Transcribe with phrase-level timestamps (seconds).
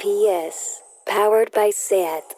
[0.00, 2.34] PS, powered by SAT.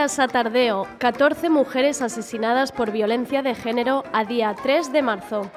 [0.00, 5.50] Bienvenidas a Tardeo, 14 mujeres asesinadas por violencia de género a día 3 de marzo.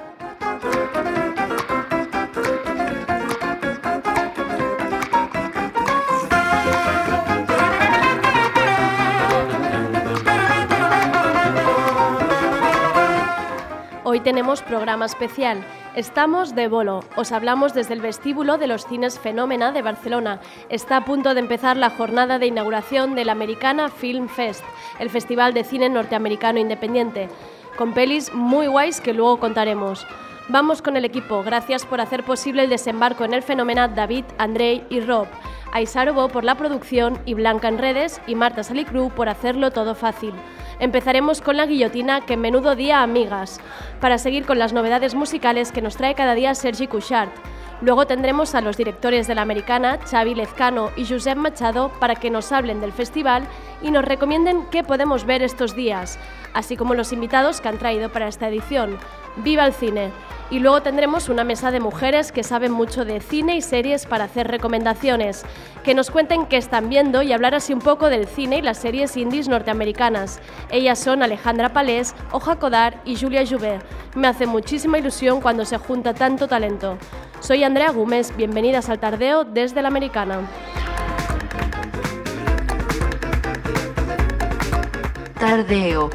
[14.24, 15.62] Tenemos programa especial.
[15.94, 17.04] Estamos de bolo.
[17.14, 20.40] Os hablamos desde el vestíbulo de los cines Fenómena de Barcelona.
[20.70, 24.64] Está a punto de empezar la jornada de inauguración del Americana Film Fest,
[24.98, 27.28] el festival de cine norteamericano independiente,
[27.76, 30.06] con pelis muy guays que luego contaremos.
[30.48, 31.42] Vamos con el equipo.
[31.42, 35.28] Gracias por hacer posible el desembarco en el Fenómena David, Andrei y Rob.
[35.72, 39.94] A Isarobo por la producción y Blanca en redes y Marta Salicru por hacerlo todo
[39.94, 40.32] fácil.
[40.80, 43.60] Empezaremos con la guillotina que menudo día amigas,
[44.00, 47.30] para seguir con las novedades musicales que nos trae cada día Sergi Couchard.
[47.80, 52.30] Luego tendremos a los directores de la Americana, Xavi Lezcano y Josep Machado, para que
[52.30, 53.42] nos hablen del festival
[53.82, 56.18] y nos recomienden qué podemos ver estos días,
[56.54, 58.98] así como los invitados que han traído para esta edición.
[59.36, 60.12] ¡Viva el cine!
[60.50, 64.24] Y luego tendremos una mesa de mujeres que saben mucho de cine y series para
[64.24, 65.44] hacer recomendaciones,
[65.82, 68.78] que nos cuenten qué están viendo y hablar así un poco del cine y las
[68.78, 70.40] series indies norteamericanas.
[70.70, 73.82] Ellas son Alejandra Palés, Oja Codar y Julia Jouvet.
[74.14, 76.98] Me hace muchísima ilusión cuando se junta tanto talento.
[77.40, 80.40] Soy Andrea Gómez, bienvenidas al Tardeo desde la Americana.
[85.38, 86.10] Tardeo.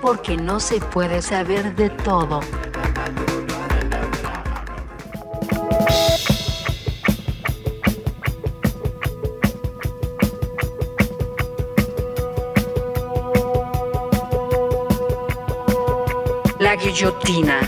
[0.00, 2.40] Porque no se puede saber de todo.
[16.82, 17.60] Guillotina.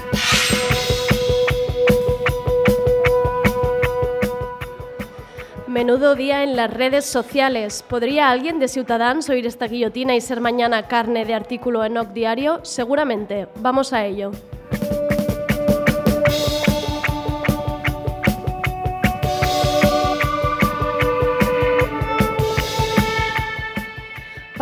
[5.66, 7.84] Menudo día en las redes sociales.
[7.86, 12.12] ¿Podría alguien de Ciutadans oír esta guillotina y ser mañana carne de artículo en OC
[12.12, 12.60] Diario?
[12.62, 13.48] Seguramente.
[13.56, 14.32] Vamos a ello.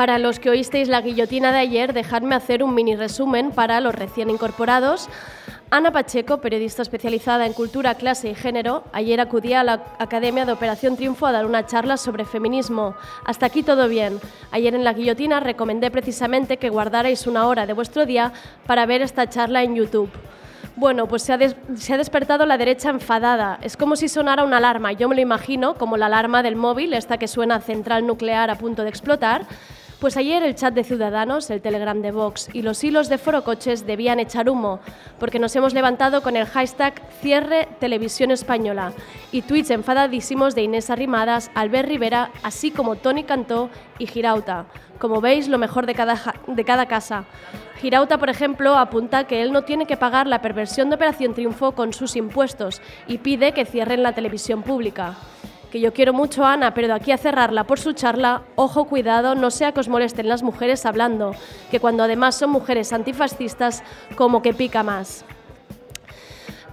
[0.00, 3.94] Para los que oísteis la guillotina de ayer, dejadme hacer un mini resumen para los
[3.94, 5.11] recién incorporados.
[5.69, 10.53] Ana Pacheco, periodista especializada en cultura, clase y género, ayer acudía a la Academia de
[10.53, 12.94] Operación Triunfo a dar una charla sobre feminismo.
[13.27, 14.19] Hasta aquí todo bien.
[14.53, 18.32] Ayer en la guillotina recomendé precisamente que guardarais una hora de vuestro día
[18.67, 20.09] para ver esta charla en YouTube.
[20.77, 23.59] Bueno, pues se ha, des se ha, despertado la derecha enfadada.
[23.61, 24.93] Es como si sonara una alarma.
[24.93, 28.56] Yo me lo imagino como la alarma del móvil, esta que suena central nuclear a
[28.56, 29.47] punto de explotar.
[30.00, 33.87] Pues ayer el chat de Ciudadanos, el Telegram de Vox y los hilos de Forocoches
[33.87, 34.81] debían echar humo,
[35.19, 38.94] porque nos hemos levantado con el hashtag Cierre Televisión Española
[39.31, 43.69] y tweets enfadadísimos de Inés Arrimadas, Albert Rivera, así como Tony Cantó
[43.99, 44.65] y Girauta.
[44.99, 47.27] Como veis, lo mejor de cada, de cada casa.
[47.82, 51.72] Girauta, por ejemplo, apunta que él no tiene que pagar la perversión de Operación Triunfo
[51.72, 55.19] con sus impuestos y pide que cierren la televisión pública
[55.70, 58.84] que yo quiero mucho a Ana, pero de aquí a cerrarla por su charla, ojo,
[58.86, 61.34] cuidado, no sea que os molesten las mujeres hablando,
[61.70, 63.82] que cuando además son mujeres antifascistas,
[64.16, 65.25] como que pica más.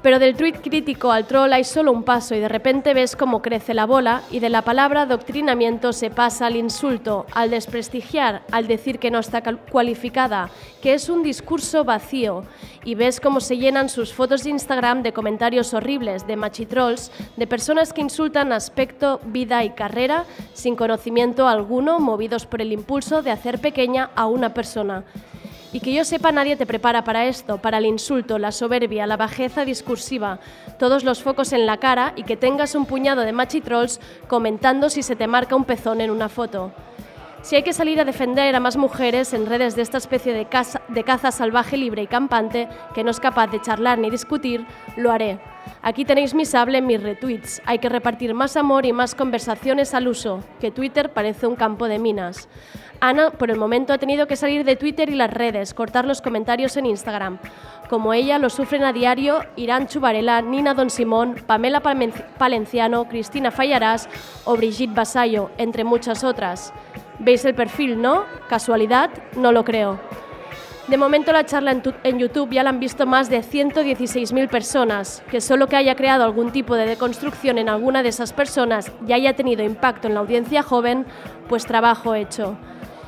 [0.01, 3.41] Pero del tuit crítico al troll hay solo un paso y de repente ves cómo
[3.41, 8.67] crece la bola y de la palabra adoctrinamiento se pasa al insulto, al desprestigiar, al
[8.67, 10.49] decir que no está cualificada,
[10.81, 12.43] que es un discurso vacío
[12.85, 17.47] y ves cómo se llenan sus fotos de Instagram de comentarios horribles, de machitrolls, de
[17.47, 23.31] personas que insultan aspecto, vida y carrera sin conocimiento alguno, movidos por el impulso de
[23.31, 25.03] hacer pequeña a una persona.
[25.73, 29.17] Y que yo sepa, nadie te prepara para esto, para el insulto, la soberbia, la
[29.17, 30.39] bajeza discursiva,
[30.79, 35.03] todos los focos en la cara y que tengas un puñado de machitrolls comentando si
[35.03, 36.71] se te marca un pezón en una foto.
[37.41, 40.47] Si hay que salir a defender a más mujeres en redes de esta especie de,
[40.87, 44.65] de caza salvaje, libre y campante, que no es capaz de charlar ni discutir,
[44.95, 45.39] lo haré.
[45.81, 47.61] Aquí tenéis mi sable en mis retweets.
[47.65, 51.87] Hay que repartir más amor y más conversaciones al uso, que Twitter parece un campo
[51.87, 52.47] de minas.
[52.99, 56.21] Ana, por el momento, ha tenido que salir de Twitter y las redes, cortar los
[56.21, 57.37] comentarios en Instagram.
[57.89, 64.09] Como ella, lo sufren a diario Irán Chubarela, Nina Don Simón, Pamela Palenciano, Cristina Fallarás
[64.45, 66.73] o Brigitte Basayo, entre muchas otras.
[67.19, 68.25] ¿Veis el perfil, no?
[68.49, 69.09] ¿Casualidad?
[69.35, 69.99] No lo creo.
[70.87, 71.75] De momento la charla
[72.05, 76.23] en, YouTube ya la han visto más de 116.000 personas, que solo que haya creado
[76.23, 80.21] algún tipo de deconstrucción en alguna de esas personas y haya tenido impacto en la
[80.21, 81.05] audiencia joven,
[81.49, 82.57] pues trabajo hecho.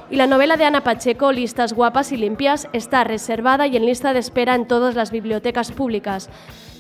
[0.09, 4.11] Y la novela de Ana Pacheco, Listas guapas y limpias, está reservada y en lista
[4.11, 6.29] de espera en todas las bibliotecas públicas.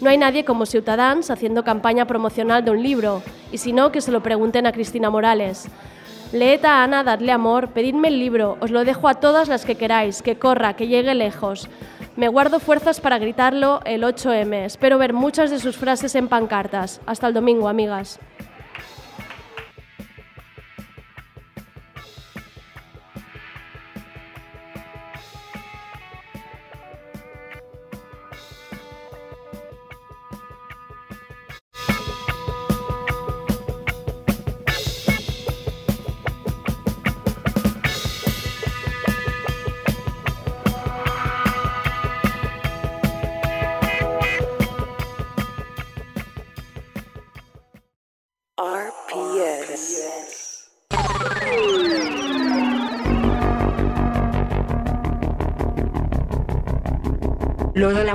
[0.01, 3.21] No hay nadie como Ciutadans haciendo campaña promocional de un libro,
[3.53, 5.69] y si no, que se lo pregunten a Cristina Morales.
[6.31, 9.73] Leed a Ana, dadle amor, pedidme el libro, os lo dejo a todas las que
[9.73, 11.67] queráis, que corra, que llegue lejos.
[12.17, 14.65] Me guardo fuerzas para gritarlo el 8M.
[14.65, 17.01] Espero ver muchas de sus frases en pancartas.
[17.07, 18.19] Hasta el domingo, amigas.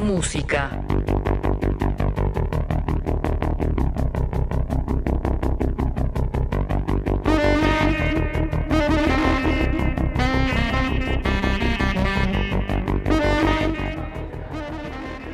[0.04, 0.70] Música.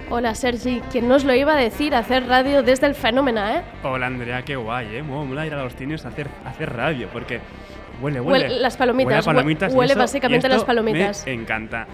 [0.09, 1.95] Hola Sergi, ¿quién nos lo iba a decir?
[1.95, 3.63] Hacer radio desde el fenómeno, ¿eh?
[3.83, 5.03] Hola Andrea, qué guay, ¿eh?
[5.03, 7.41] Mola ir a los cines a hacer, hacer radio, porque
[8.01, 8.45] huele, huele.
[8.45, 9.27] huele las palomitas.
[9.27, 11.25] Huele, palomitas huele básicamente las palomitas.
[11.27, 11.87] Me encanta.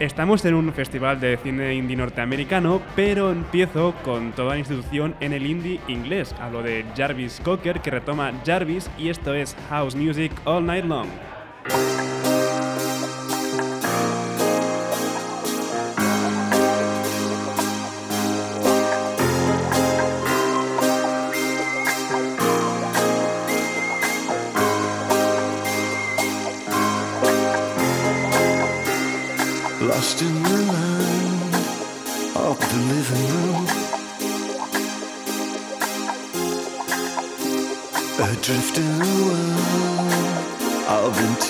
[0.00, 5.32] Estamos en un festival de cine indie norteamericano, pero empiezo con toda la institución en
[5.32, 6.34] el indie inglés.
[6.40, 11.06] Hablo de Jarvis Cocker, que retoma Jarvis, y esto es House Music All Night Long.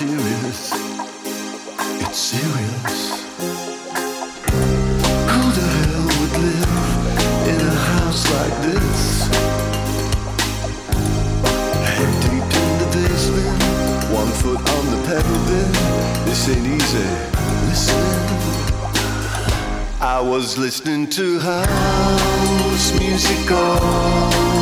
[0.01, 0.73] Interiors.
[2.03, 3.23] It's serious.
[5.31, 6.73] Who the hell would live
[7.49, 9.29] in a house like this?
[11.87, 13.55] Head deep in the basement,
[14.13, 15.71] one foot on the pedal bed.
[16.27, 17.09] This ain't easy
[17.69, 18.05] Listen.
[20.01, 24.54] I was listening to house music all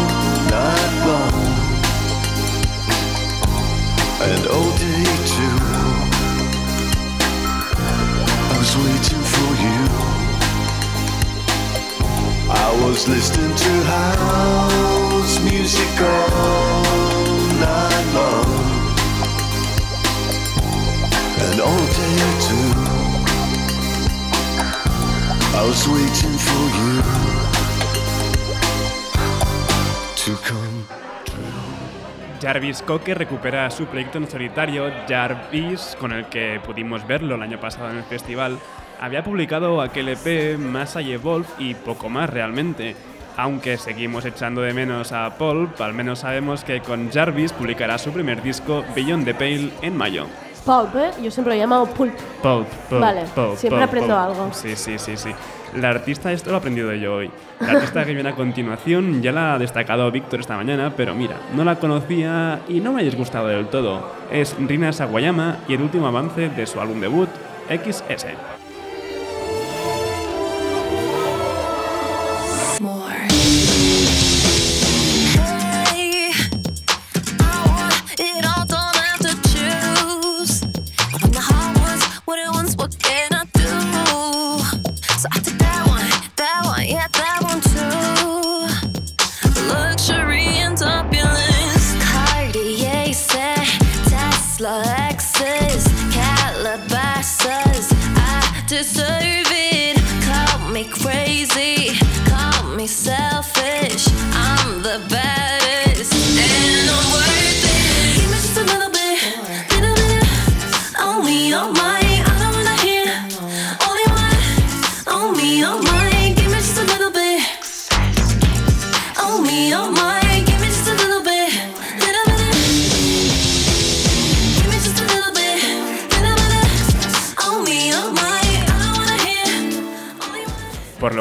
[13.02, 16.82] Was listening to house music all
[17.58, 18.46] night long,
[21.40, 22.70] and all day too.
[25.52, 27.02] I was waiting for you
[30.14, 30.86] to come
[32.42, 37.60] Jarvis Cocker recupera su proyecto en solitario, Jarvis, con el que pudimos verlo el año
[37.60, 38.58] pasado en el festival.
[39.02, 42.94] Había publicado aquel EP Massa y Evolve y poco más realmente.
[43.36, 48.12] Aunque seguimos echando de menos a Pulp, al menos sabemos que con Jarvis publicará su
[48.12, 50.26] primer disco Beyond the Pale en mayo.
[50.64, 51.10] Pulp, ¿eh?
[51.20, 52.14] Yo siempre lo he llamado Pulp.
[52.42, 53.00] Pulp, Pulp.
[53.00, 54.18] Vale, pulp, siempre pulp, aprendo pulp.
[54.20, 54.54] algo.
[54.54, 55.30] Sí, sí, sí, sí.
[55.74, 57.30] La artista, esto lo he aprendido yo hoy.
[57.58, 61.38] La artista que viene a continuación ya la ha destacado Víctor esta mañana, pero mira,
[61.56, 64.12] no la conocía y no me ha disgustado del todo.
[64.30, 67.30] Es Rina Sawayama y el último avance de su álbum debut,
[67.68, 68.26] XS.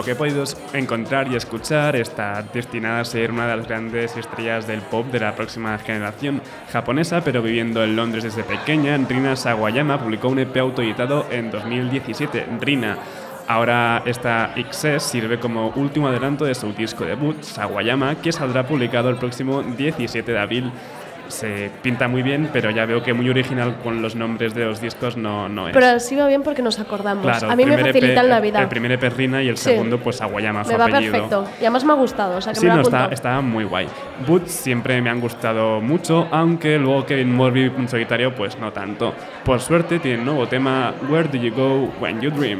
[0.01, 0.43] Lo que he podido
[0.74, 5.20] encontrar y escuchar, está destinada a ser una de las grandes estrellas del pop de
[5.20, 6.41] la próxima generación
[6.74, 12.48] japonesa, pero viviendo en Londres desde pequeña, Rina Sawayama publicó un EP autoeditado en 2017,
[12.60, 12.98] Rina.
[13.48, 19.08] Ahora esta XS sirve como último adelanto de su disco debut, Sawayama, que saldrá publicado
[19.12, 20.72] el próximo 17 de abril.
[21.32, 24.82] Se pinta muy bien, pero ya veo que muy original con los nombres de los
[24.82, 25.74] discos no, no es.
[25.74, 27.24] Pero así va bien porque nos acordamos.
[27.24, 28.62] Claro, a mí el me primer facilitan la vida.
[28.62, 29.72] El primer EP Rina y el Sí.
[29.72, 31.12] segundo, pues Aguayama, su me va apellido.
[31.14, 31.46] perfecto.
[31.60, 33.64] Y además me ha gustado, o sea que Sí, me lo no, está, está muy
[33.64, 33.88] guay.
[34.28, 39.14] Boots siempre me han gustado mucho, aunque luego Kevin Morby en solitario, pues no tanto.
[39.44, 42.60] Por suerte tiene un nuevo tema, Where Do You Go When You Dream?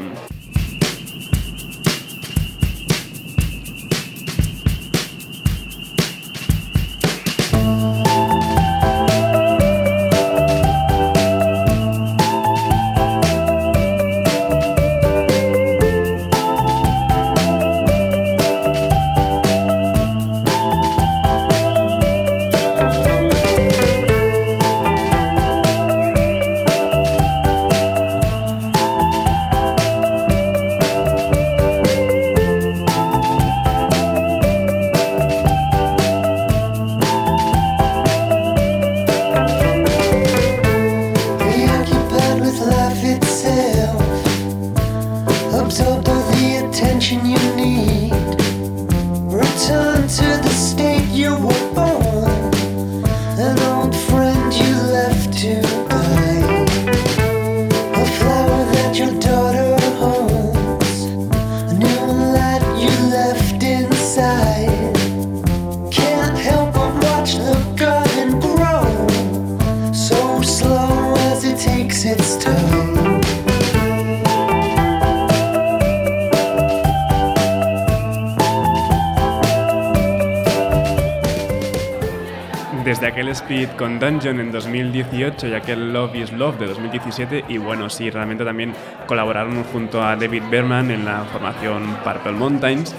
[83.52, 88.08] Speed con Dungeon en 2018 y aquel Love is Love de 2017, y bueno, sí,
[88.08, 88.72] realmente también
[89.06, 92.94] colaboraron junto a David Berman en la formación Purple Mountains.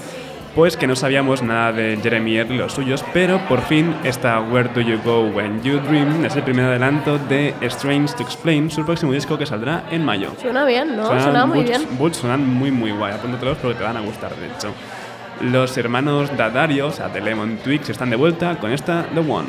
[0.53, 4.39] Pues que no sabíamos nada de Jeremy Earl y los suyos, pero por fin esta
[4.41, 8.69] Where Do You Go When You Dream es el primer adelanto de Strange to Explain,
[8.69, 10.33] su próximo disco que saldrá en mayo.
[10.39, 11.07] Suena bien, ¿no?
[11.07, 11.81] Suenan Suena muy boots- bien.
[11.97, 14.71] boots suenan muy muy guay, apúntatelos porque te van a gustar de hecho.
[15.41, 19.47] Los hermanos Dadario, o sea, de Lemon Twigs, están de vuelta con esta The One.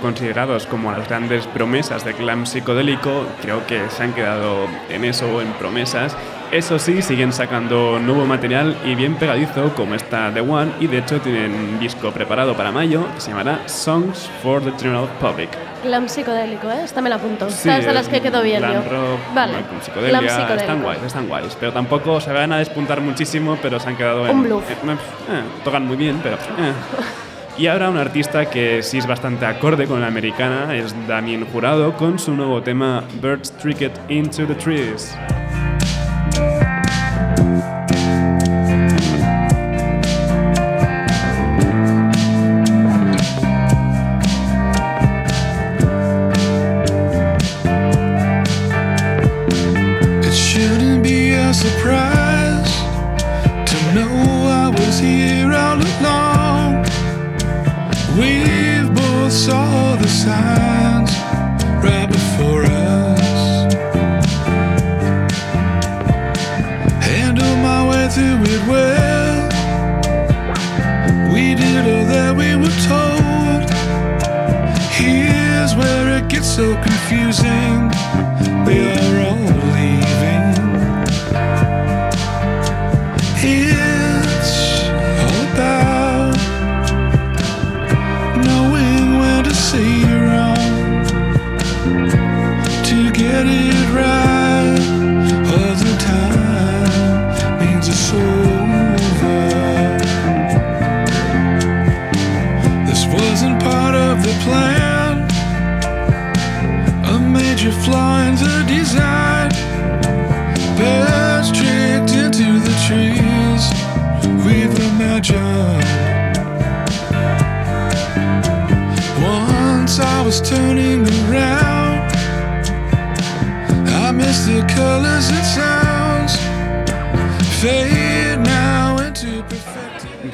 [0.00, 5.40] Considerados como las grandes promesas de glam psicodélico, creo que se han quedado en eso,
[5.40, 6.16] en promesas.
[6.50, 10.98] Eso sí, siguen sacando nuevo material y bien pegadizo como está The One y de
[10.98, 15.48] hecho tienen un disco preparado para mayo que se llamará Songs for the General Public.
[15.84, 16.82] Glam psicodélico, ¿eh?
[16.84, 17.48] Esta me la apunto.
[17.50, 18.90] Sí, Esta es de las que quedo bien glam yo.
[18.90, 19.52] rock, vale.
[19.52, 19.80] Glam
[20.28, 20.54] psicodélico.
[20.54, 24.26] están guays, están guays, pero tampoco se van a despuntar muchísimo, pero se han quedado
[24.26, 24.36] en...
[24.36, 24.64] Un bluff.
[24.70, 26.36] en- eh, tocan muy bien, pero...
[27.60, 31.94] Y ahora un artista que sí es bastante acorde con la americana es Damien Jurado
[31.94, 35.14] con su nuevo tema Birds Tricked Into the Trees.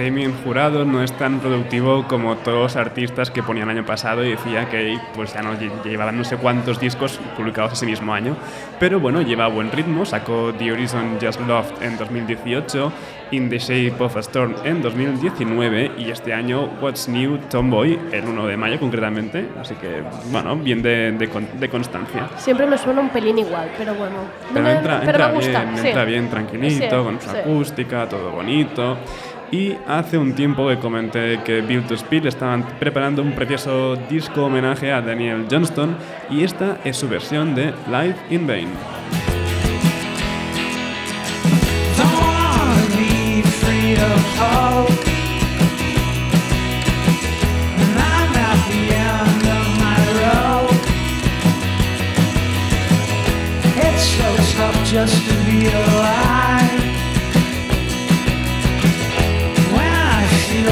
[0.06, 0.16] Perfected.
[0.16, 4.24] Damien Jurado no es tan productivo como todos los artistas que ponía el año pasado
[4.24, 8.12] y decía que pues ya no lle- llevaban no sé cuántos discos publicados ese mismo
[8.14, 8.36] año.
[8.78, 12.92] Pero bueno, lleva buen ritmo, sacó The Horizon Just Loved en 2018,
[13.32, 18.24] In the Shape of a Storm en 2019 y este año What's New Tomboy el
[18.24, 19.48] 1 de mayo concretamente.
[19.60, 21.26] Así que bueno, bien de, de
[21.58, 22.28] de constancia.
[22.36, 24.14] Siempre me suena un pelín igual, pero bueno.
[24.16, 25.64] no Pero me- entra, pero entra me gusta.
[25.64, 25.86] bien, sí.
[25.88, 27.36] entra bien tranquilito, Sí, con su sí.
[27.38, 28.96] acústica, todo bonito.
[29.50, 34.44] Y hace un tiempo que comenté que Build to Spill estaban preparando un precioso disco
[34.44, 35.96] homenaje a Daniel Johnston
[36.30, 38.68] y esta es su versión de Live in Vain.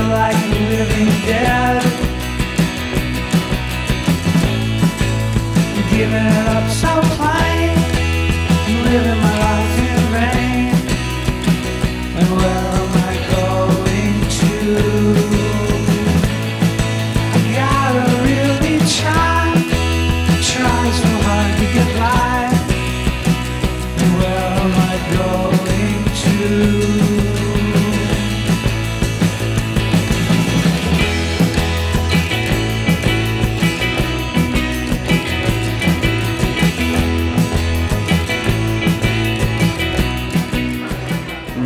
[0.08, 1.82] Like the living dead.
[5.90, 7.76] Giving it up so plain.
[8.84, 9.83] Living my life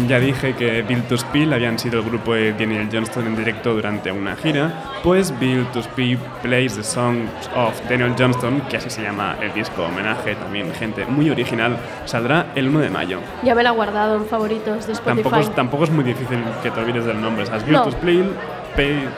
[0.08, 3.74] Ya dije que Build to Spill habían sido el grupo de Daniel Johnston en directo
[3.74, 8.88] durante una gira, pues Build to Spill plays the songs of Daniel Johnston, que así
[8.88, 13.20] se llama el disco homenaje, también gente muy original, saldrá el 1 de mayo.
[13.42, 15.22] Ya me la he guardado en favoritos de Spotify.
[15.22, 17.64] Tampoco es, tampoco es muy difícil que te olvides del nombre, ¿sabes?
[17.66, 17.84] Build No.
[17.84, 18.30] to Spill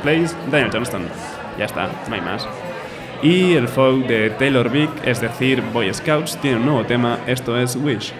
[0.03, 1.03] plays Daniel Johnston.
[1.57, 2.49] Ya está, no hay más.
[3.23, 7.57] Y el folk de Taylor Vick, es decir, Boy Scouts, tiene un nuevo tema, esto
[7.57, 8.13] es Wish.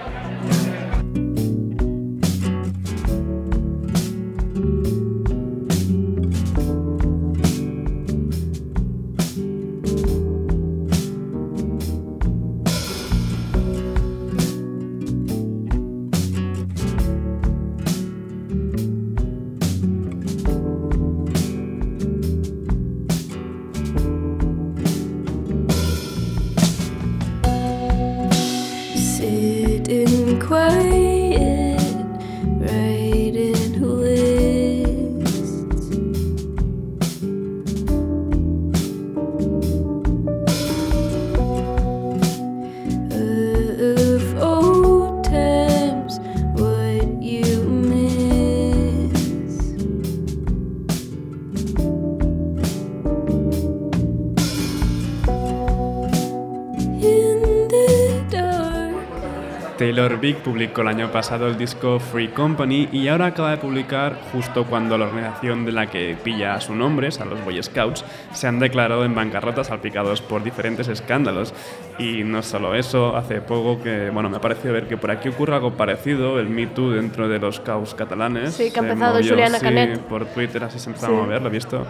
[60.51, 64.99] Publicó el año pasado el disco Free Company y ahora acaba de publicar justo cuando
[64.99, 68.59] la organización de la que pilla a su nombre, a los Boy Scouts, se han
[68.59, 71.55] declarado en bancarrota salpicados por diferentes escándalos.
[72.01, 75.29] Y no solo eso, hace poco que, bueno, me ha parecido ver que por aquí
[75.29, 78.53] ocurre algo parecido, el Me Too dentro de los Scouts catalanes.
[78.55, 80.01] Sí, que ha empezado movió, Juliana sí, Canet.
[80.01, 81.13] por Twitter así se empezó Sí.
[81.13, 81.87] a mover, lo he visto.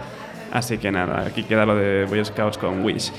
[0.51, 3.11] Así que nada, aquí queda lo de Boy Scouts con Wish.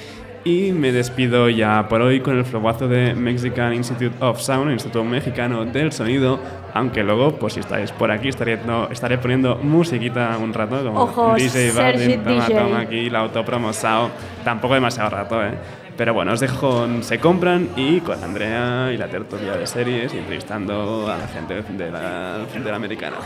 [0.44, 5.04] Y me despido ya por hoy con el flobazo de Mexican Institute of Sound, Instituto
[5.04, 6.40] Mexicano del Sonido,
[6.74, 11.02] aunque luego, pues si estáis por aquí, estaré, no, estaré poniendo musiquita un rato, como
[11.02, 12.58] Ojo, DJ Bardin, toma, DJ.
[12.58, 14.10] toma aquí, la autopromosao,
[14.44, 15.52] tampoco demasiado rato, ¿eh?
[15.96, 20.12] Pero bueno, os dejo con Se Compran y con Andrea y la tertulia de series
[20.12, 23.16] entrevistando a la gente de la, de la americana.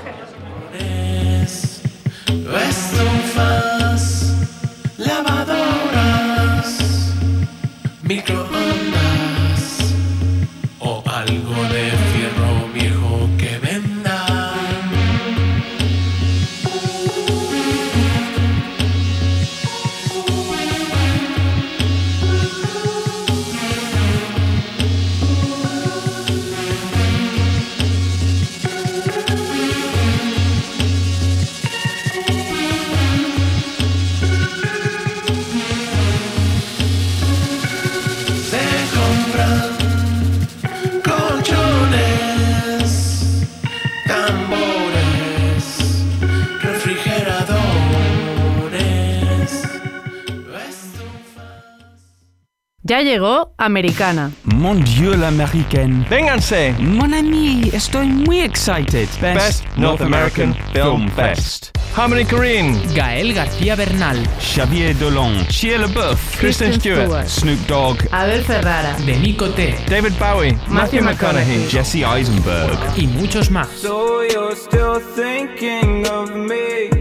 [52.97, 54.31] Ya llegó Americana.
[54.45, 56.07] Mon Dieu, l'américaine.
[56.09, 56.75] Vénganse.
[56.79, 59.07] Mon ami, estoy muy excited.
[59.21, 61.76] Best North American Film Fest.
[61.97, 64.23] Harmony Korine, Gael García Bernal.
[64.39, 65.47] Xavier Dolan.
[65.49, 66.39] Shia LaBeouf.
[66.39, 67.27] Kristen Stewart.
[67.27, 67.97] Snoop Dogg.
[68.13, 68.95] Abel Ferrara.
[69.07, 69.75] Denico T.
[69.89, 71.67] David Bowie, Matthew McConaughey.
[71.71, 72.79] Jesse Eisenberg.
[72.97, 73.69] Y muchos más.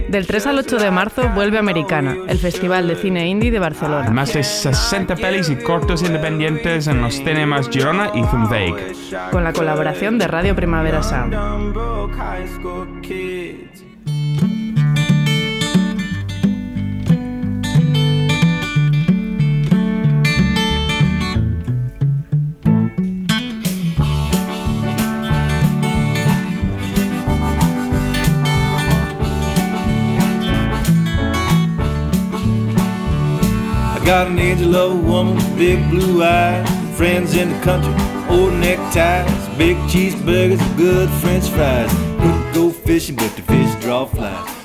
[0.07, 4.09] Del 3 al 8 de marzo vuelve Americana, el Festival de Cine Indie de Barcelona.
[4.11, 8.95] Más de 60 pelis y cortos independientes en los cinemas Girona y Zumweg.
[9.29, 11.35] Con la colaboración de Radio Primavera Sound.
[34.05, 37.91] Got an angel of a woman, big blue eyes, friends in the country,
[38.29, 41.91] old neckties, big cheeseburgers, good french fries.
[42.19, 44.64] Couldn't go fishing, but the fish draw flies.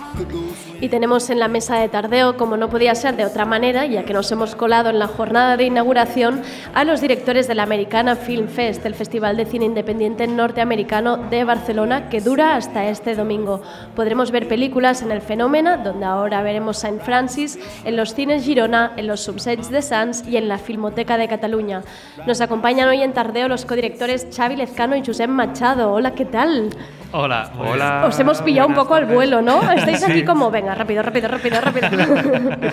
[0.83, 4.05] Y tenemos en la mesa de tardeo, como no podía ser de otra manera, ya
[4.05, 6.41] que nos hemos colado en la jornada de inauguración,
[6.73, 11.45] a los directores de la Americana Film Fest, el Festival de Cine Independiente Norteamericano de
[11.45, 13.61] Barcelona, que dura hasta este domingo.
[13.95, 18.93] Podremos ver películas en el Fenómena, donde ahora veremos Saint Francis, en los cines Girona,
[18.97, 21.83] en los Subsets de Sants y en la Filmoteca de Cataluña.
[22.27, 25.93] Nos acompañan hoy en tardeo los codirectores Xavi Lezcano y Josep Machado.
[25.93, 26.71] Hola, ¿qué tal?
[27.13, 28.05] Hola, Hola.
[28.07, 29.61] Os hemos pillado un poco al vuelo, ¿no?
[29.73, 31.89] Estáis aquí como, venga, rápido, rápido, rápido, rápido.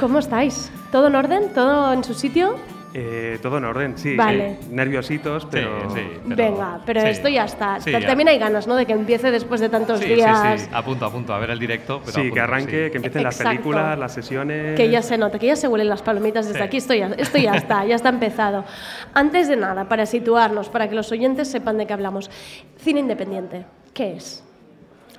[0.00, 0.70] ¿Cómo estáis?
[0.90, 1.52] ¿Todo en orden?
[1.54, 2.56] ¿Todo en su sitio?
[2.94, 4.16] Eh, todo en orden, sí.
[4.16, 4.58] Vale.
[4.60, 4.68] sí.
[4.70, 5.88] Nerviositos, pero.
[5.94, 7.06] sí, pero- venga, pero sí.
[7.06, 7.76] esto ya está.
[7.80, 8.06] Sí, Pero ya.
[8.08, 8.74] También hay ganas, ¿no?
[8.76, 10.60] De que empiece después de tantos Sí, sí, días.
[10.60, 12.00] sí, a punto, a punto, a ver el directo.
[12.00, 12.90] Pero Sí, punto, que arranque, sí.
[12.90, 13.50] que empiecen las Exacto.
[13.50, 14.76] películas, las sesiones.
[14.76, 16.64] Que ya se nota, que ya se huelen las palomitas desde Sí.
[16.64, 16.76] aquí.
[16.76, 18.66] Esto ya, esto ya está, ya está empezado.
[19.14, 22.30] Antes de nada, para situarnos, para que los oyentes sepan de qué hablamos.
[22.76, 23.64] Cine independiente,
[23.94, 24.44] ¿qué es?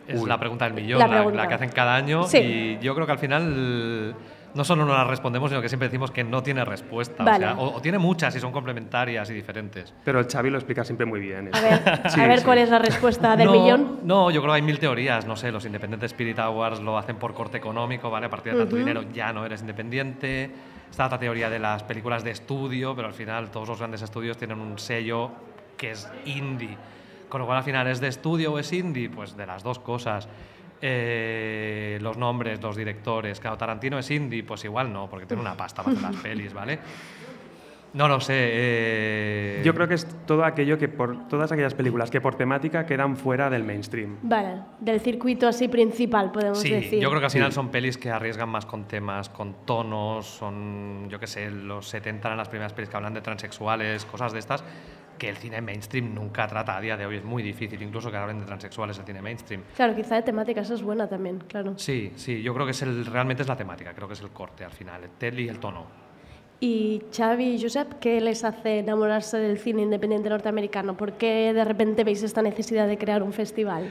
[0.07, 1.41] Es la pregunta del millón, La la, pregunta.
[1.43, 2.23] la que hacen cada año.
[2.23, 2.37] Sí.
[2.37, 4.15] Y yo creo que al final
[4.53, 7.23] no solo no la respondemos, sino que siempre decimos que no tiene respuesta.
[7.23, 7.45] Vale.
[7.47, 9.93] O, sea, o- o tiene muchas y son complementarias y diferentes.
[10.03, 11.49] Pero el Xavi lo explica siempre muy bien.
[11.53, 12.45] A ver, Sí, a ver sí.
[12.45, 13.99] cuál es la respuesta del no, millón.
[14.03, 15.25] No, yo creo que hay mil teorías.
[15.25, 18.27] No sé, los Independent Spirit Awards lo hacen por corte económico, ¿vale?
[18.27, 18.85] A partir de tanto Ujú.
[18.85, 20.51] dinero ya no eres independiente.
[20.91, 24.37] Está otra teoría de las películas de estudio, pero al final todos los grandes estudios
[24.37, 25.31] tienen un sello
[25.75, 26.77] que es indie.
[27.34, 29.80] Con lo cual al final es de estudio o es indie, pues de las dos
[29.80, 30.28] cosas.
[30.80, 33.39] Eh, los nombres, los directores.
[33.39, 36.54] Claro, Tarantino es indie, pues igual no, porque tiene una pasta para hacer las pelis,
[36.54, 36.78] ¿vale?
[37.93, 38.34] No lo sé.
[38.38, 42.86] eh, Yo creo que es todo aquello que por todas aquellas películas que por temática
[42.86, 44.17] quedan fuera del mainstream.
[44.22, 47.00] Vale, del circuito así principal, podemos Sí, decir.
[47.02, 47.56] yo creo que al final Sí.
[47.56, 52.28] son pelis que arriesgan más con temas, con tonos, son, yo qué sé, los 70
[52.28, 54.63] eran las primeras pelis que hablan de transexuales, cosas de estas,
[55.23, 57.15] que el cine mainstream nunca trata a día de hoy.
[57.15, 59.63] Es muy difícil incluso que hablen de transexuales el cine mainstream.
[59.73, 61.75] Claro, quizá de temática, eso es buena también, claro.
[61.77, 64.31] Sí, sí, yo creo que es el, realmente es la temática, creo que es el
[64.31, 65.86] corte al final, el tel y el tono.
[66.59, 70.97] Y Xavi y Josep, ¿qué les hace enamorarse del cine independiente norteamericano?
[70.97, 73.89] ¿Por qué de repente veis esta necesidad de crear un festival?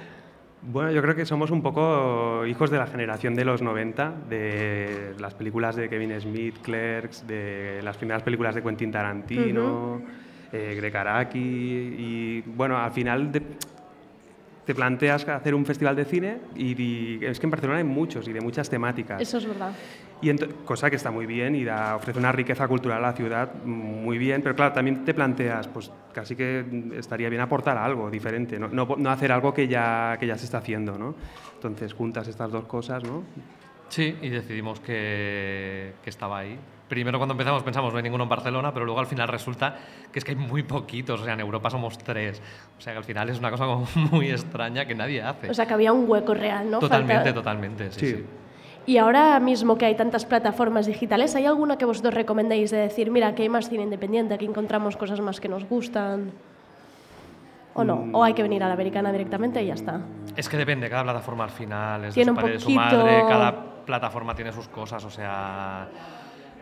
[0.61, 5.15] Bueno, yo creo que somos un poco hijos de la generación de los 90, de
[5.19, 10.01] las películas de Kevin Smith, Clerks, de las primeras películas de Quentin Tarantino,
[10.53, 13.43] eh, Greg Araki, y bueno, al final de-
[14.65, 18.29] te planteas hacer un festival de cine y, y es que en Barcelona hay muchos
[18.29, 19.21] y de muchas temáticas.
[19.21, 19.73] Eso es verdad.
[20.21, 20.31] Y
[20.65, 24.19] cosa que está muy bien y da, ofrece una riqueza cultural a la ciudad muy
[24.19, 26.65] bien, pero claro, también te planteas, pues casi que
[26.97, 30.45] estaría bien aportar algo diferente, no, no, no hacer algo que ya, que ya se
[30.45, 31.17] está haciendo, ¿no?
[31.55, 33.25] Entonces juntas estas dos cosas, ¿no?
[33.89, 36.57] Sí, y decidimos que, que estaba ahí.
[36.93, 39.77] Primero cuando empezamos pensamos no hay ninguno en Barcelona, pero luego al final resulta
[40.13, 42.43] que es que hay muy poquitos, o sea, en Europa somos tres.
[42.77, 45.49] O sea, que al final es una cosa como muy extraña que nadie hace.
[45.49, 46.81] O sea, que había un hueco real, ¿no?
[46.81, 48.27] totalmente, Falta- totalmente, sí, sí.
[48.85, 53.11] Y ahora mismo que hay tantas plataformas digitales, ¿hay alguna que vosotros recomendéis de decir,
[53.11, 56.31] mira, aquí hay más cine independiente, aquí encontramos cosas más que nos gustan?
[57.73, 58.05] ¿O no?
[58.13, 60.03] ¿O hay que venir a la americana directamente y ya está?
[60.37, 62.61] Es que depende, cada plataforma al final es Tiene de un su padre y de
[62.61, 65.89] su poquito- madre, cada plataforma tiene sus cosas, o sea,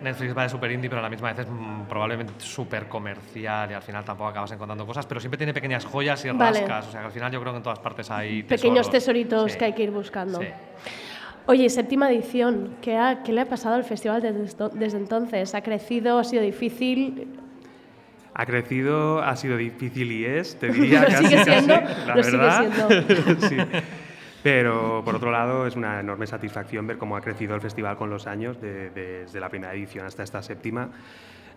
[0.03, 3.71] Netflix va de super indie, pero a la misma vez es mm, probablemente súper comercial
[3.71, 6.61] y al final tampoco acabas encontrando cosas, pero siempre tiene pequeñas joyas y Vale.
[6.61, 8.91] rascas, o sea, que al final yo creo que en todas partes hay Pequeños tesoros.
[8.91, 9.59] tesoritos Sí.
[9.59, 10.41] que hay que ir buscando.
[10.41, 10.47] Sí.
[11.47, 15.55] Oye, séptima edición, ¿qué, ha- qué le ha pasado al festival desde, desde entonces?
[15.55, 16.19] ¿Ha crecido?
[16.19, 17.27] ¿Ha sido difícil?
[18.35, 21.75] Ha crecido, ha sido difícil y es, te diría Lo casi, sigue casi, siendo,
[22.07, 22.67] la lo sigue verdad.
[23.49, 23.57] Sí.
[24.43, 28.09] Pero por otro lado es una enorme satisfacción ver cómo ha crecido el festival con
[28.11, 30.89] los años, de- desde la primera edición hasta esta séptima,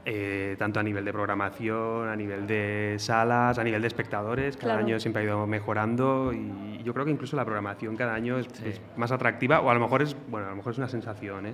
[0.06, 4.74] eh, tanto a nivel de programación, a nivel de salas, a nivel de espectadores, cada
[4.74, 4.86] Claro.
[4.86, 8.48] año siempre ha ido mejorando y yo creo que incluso la programación cada año es,
[8.66, 11.46] es más atractiva o a lo mejor es, bueno, a lo mejor es una sensación,
[11.46, 11.54] ¿eh?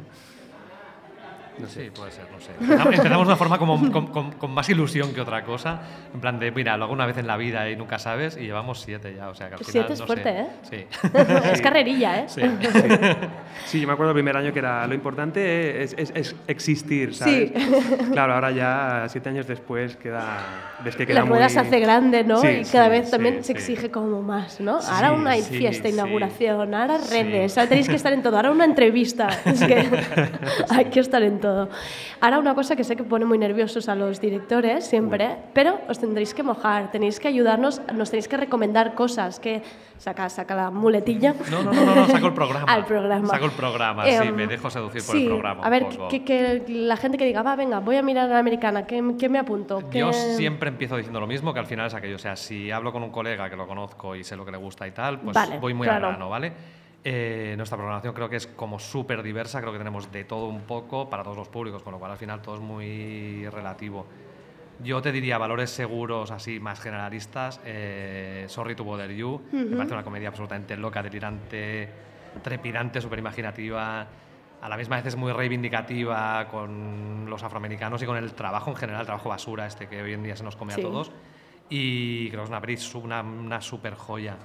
[1.60, 1.86] No sé.
[1.86, 2.52] Sí, puede ser, no sé.
[2.60, 5.80] Empezamos de una forma como, con, con- con más ilusión que otra cosa.
[6.13, 8.41] En plan de, mira, lo hago una vez en la vida y nunca sabes, y
[8.41, 9.30] llevamos siete ya.
[9.30, 9.72] O sea que al final.
[9.72, 10.78] Siete es no fuerte, sé.
[10.80, 10.88] ¿eh?
[11.04, 11.10] Sí.
[11.54, 12.26] es carrerilla, ¿eh?
[12.28, 12.41] Sí.
[13.65, 17.13] Sí, yo me acuerdo el primer año que era lo importante es, es- es existir,
[17.13, 17.52] ¿sabes?
[17.54, 17.54] Sí.
[18.12, 20.38] Claro, ahora ya siete años después queda
[20.84, 21.54] ves que queda La rueda muy...
[21.54, 22.38] se hace grande, ¿no?
[22.41, 23.74] Sí, y cada sí, vez también sí, se sí.
[23.74, 24.80] exige como más, ¿no?
[24.80, 25.93] ahora Sí, una sí, fiesta, sí.
[25.93, 29.89] inauguración, ahora redes, ahora tenéis que estar en todo, ahora una entrevista, es que
[30.69, 31.70] hay que estar en todo.
[32.22, 36.00] Ahora una cosa que sé que pone muy nerviosos a los directores siempre, pero os
[36.00, 39.62] tendréis que mojar, tenéis que ayudarnos, nos tenéis que recomendar cosas, que
[39.98, 41.34] saca, saca la muletilla.
[41.52, 42.72] No, no, no, no, no, saco el programa.
[42.72, 43.28] Al programa.
[43.28, 45.64] Saco el programa, sí, Em, me dejo seducir por sí, el programa.
[45.64, 48.40] A ver, que, que la gente que diga, va, venga, voy a mirar a la
[48.40, 49.82] americana, ¿qué, qué me apunto?
[49.92, 52.16] Yo ¿Qué- siempre empiezo diciendo lo mismo, que al final es aquello.
[52.16, 54.58] O sea, si hablo con un colega que lo conozco y sé lo que le
[54.58, 56.08] gusta y tal, pues Vale, voy muy claro.
[56.08, 56.54] al grano, ¿vale?
[57.04, 60.62] Eh, nuestra programación creo que es como súper diversa, creo que tenemos de todo un
[60.62, 64.06] poco para todos los públicos, con lo cual al final todo es muy relativo.
[64.84, 67.60] Yo te diría valores seguros, así más generalistas.
[67.66, 69.42] eh, Sorry to Bother You.
[69.52, 69.76] Me Ujú.
[69.78, 71.90] parece una comedia absolutamente loca, delirante,
[72.44, 74.08] trepidante, súper imaginativa.
[74.62, 78.76] A la misma vez es muy reivindicativa con los afroamericanos y con el trabajo en
[78.78, 80.82] general, el trabajo basura este que hoy en día se nos come Sí.
[80.82, 81.12] a todos.
[81.70, 84.38] Y creo que es una una, una super joya.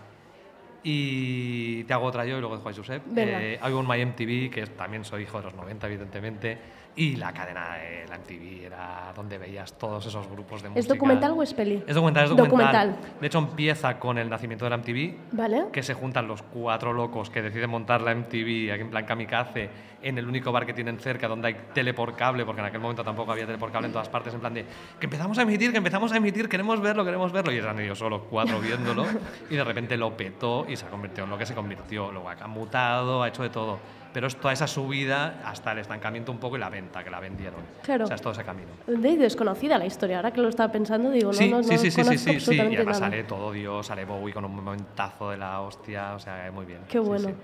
[0.84, 3.02] Y te hago otra yo y luego dejo a Josep.
[3.16, 6.58] Eh, hay un My MTV, que también soy hijo de los 90, evidentemente.
[6.96, 10.80] Y la cadena de la MTV era donde veías todos esos grupos de música.
[10.80, 11.82] ¿Es documental o es peli?
[11.86, 12.96] Es documental, es documental.
[13.20, 15.64] De hecho, empieza con el nacimiento de la MTV, ¿Vale?
[15.72, 19.70] que se juntan los cuatro locos que deciden montar la MTV aquí en plan kamikaze
[20.04, 22.80] en el único bar que tienen cerca donde hay tele por cable, porque en aquel
[22.80, 24.64] momento tampoco había tele por cable en todas partes, en plan de
[25.00, 27.98] que empezamos a emitir, que empezamos a emitir, queremos verlo, queremos verlo, y eran ellos
[27.98, 29.06] solo cuatro viéndolo,
[29.50, 32.10] y de repente lo petó y se convirtió en lo que se convirtió.
[32.12, 33.78] Luego ha mutado, ha hecho de todo.
[34.12, 37.18] Pero es toda esa subida hasta el estancamiento un poco y la venta, que la
[37.18, 37.60] vendieron.
[37.82, 38.04] Claro.
[38.04, 38.68] O sea, es todo ese camino.
[38.86, 41.78] De desconocida la historia, ahora que lo estaba pensando, digo, Sí, no, no, sí, no
[41.78, 42.54] sí, sí, sí, sí, sí.
[42.54, 42.94] Y además nada.
[43.10, 46.80] sale todo Dios, sale Bowie con un momentazo de la hostia, o sea, muy bien.
[46.88, 47.28] Qué bueno.
[47.28, 47.34] sí.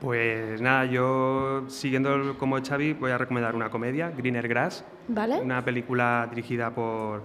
[0.00, 5.38] Pues nada, yo siguiendo como Xavi voy a recomendar una comedia, Greener Grass, ¿Vale?
[5.38, 7.22] una película dirigida por,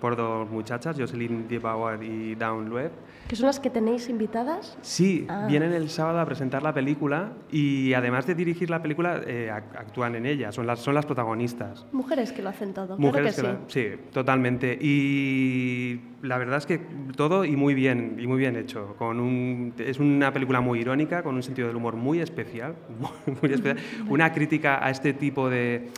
[0.00, 2.90] por dos muchachas, Jocelyn Bauer y Dawn Loeb.
[3.28, 4.78] ¿Que son las que tenéis invitadas?
[4.82, 5.46] Sí, Ah.
[5.48, 9.76] vienen el sábado a presentar la película y además de dirigir la película, eh, ac-
[9.76, 11.86] actúan en ella, son las, son las protagonistas.
[11.92, 13.88] Mujeres que lo hacen todo, Mujeres claro que, que sí.
[13.90, 14.78] la- sí, totalmente.
[14.80, 16.78] Y la verdad es que
[17.16, 18.94] todo y muy bien, y muy bien hecho.
[18.98, 23.36] Con un, es una película muy irónica, con un sentido del humor muy especial, muy,
[23.42, 23.78] muy especial.
[24.08, 25.88] Una crítica a este tipo de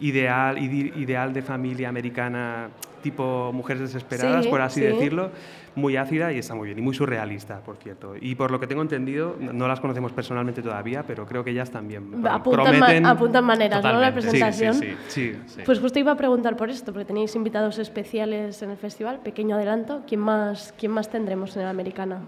[0.00, 2.68] ideal, ide- ideal de familia americana,
[3.02, 4.86] tipo mujeres desesperadas, Sí, por así sí.
[4.86, 5.30] decirlo,
[5.74, 8.14] muy ácida y está muy bien, y muy surrealista, por cierto.
[8.20, 11.70] Y por lo que tengo entendido, no- las conocemos personalmente todavía, pero creo que ellas
[11.70, 14.00] también Apuntan, ma- apuntan maneras, ¿no?
[14.00, 14.74] La presentación.
[14.74, 15.60] sí, sí, sí.
[15.64, 19.20] Pues justo iba a preguntar por esto, porque tenéis invitados especiales en el festival.
[19.22, 20.02] Pequeño adelanto.
[20.06, 22.20] ¿Quién más, quién más tendremos en el Americana?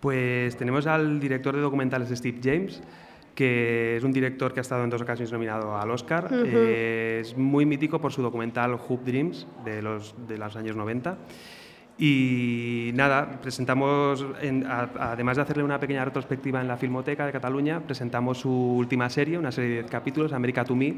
[0.00, 2.82] Pues tenemos al director de documentales Steve James,
[3.36, 6.24] que es un director que ha estado en dos ocasiones nominado al Oscar.
[6.24, 6.42] Ujú.
[6.44, 11.16] Eh, es muy mítico por su documental Hoop Dreams de los, de los años 90.
[11.98, 17.32] Y nada, presentamos, en- a- además de hacerle una pequeña retrospectiva en la Filmoteca de
[17.32, 20.94] Cataluña, presentamos su última serie, una serie de 10 capítulos, America to Me.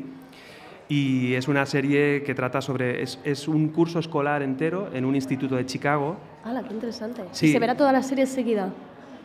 [0.88, 3.02] Y es una serie que trata sobre.
[3.02, 6.16] Es, es un curso escolar entero en un instituto de Chicago.
[6.44, 7.22] ¡Hala, qué interesante!
[7.32, 7.48] Sí.
[7.48, 8.72] ¿Y se verá toda la serie seguida?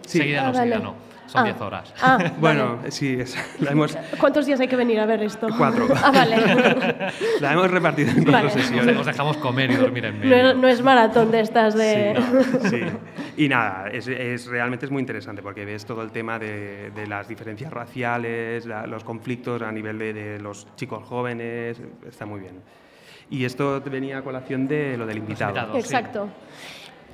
[0.05, 0.19] Sí.
[0.19, 0.85] Seguida Ah, no, seguida vale.
[0.85, 1.13] no.
[1.25, 1.45] Son Ah.
[1.45, 1.93] 10 horas.
[2.01, 5.47] Ah, Bueno, sí, es- la hemos, ¿Cuántos días hay que venir a ver esto?
[5.57, 5.87] Cuatro.
[6.03, 6.35] Ah, vale.
[7.39, 8.49] la hemos repartido en cuatro Vale.
[8.51, 8.97] sesiones.
[8.97, 10.49] Os dejamos comer y dormir en No medio.
[10.51, 12.21] es, no es maratón de estas de...
[12.69, 12.81] Sí.
[13.37, 17.07] Y nada, es, es- realmente es muy interesante porque ves todo el tema de, de
[17.07, 22.41] las diferencias raciales, la- los conflictos a nivel de, de los chicos jóvenes, está muy
[22.41, 22.61] bien.
[23.31, 25.75] Y esto venía a colación de lo del invitado.
[25.77, 26.29] Exacto.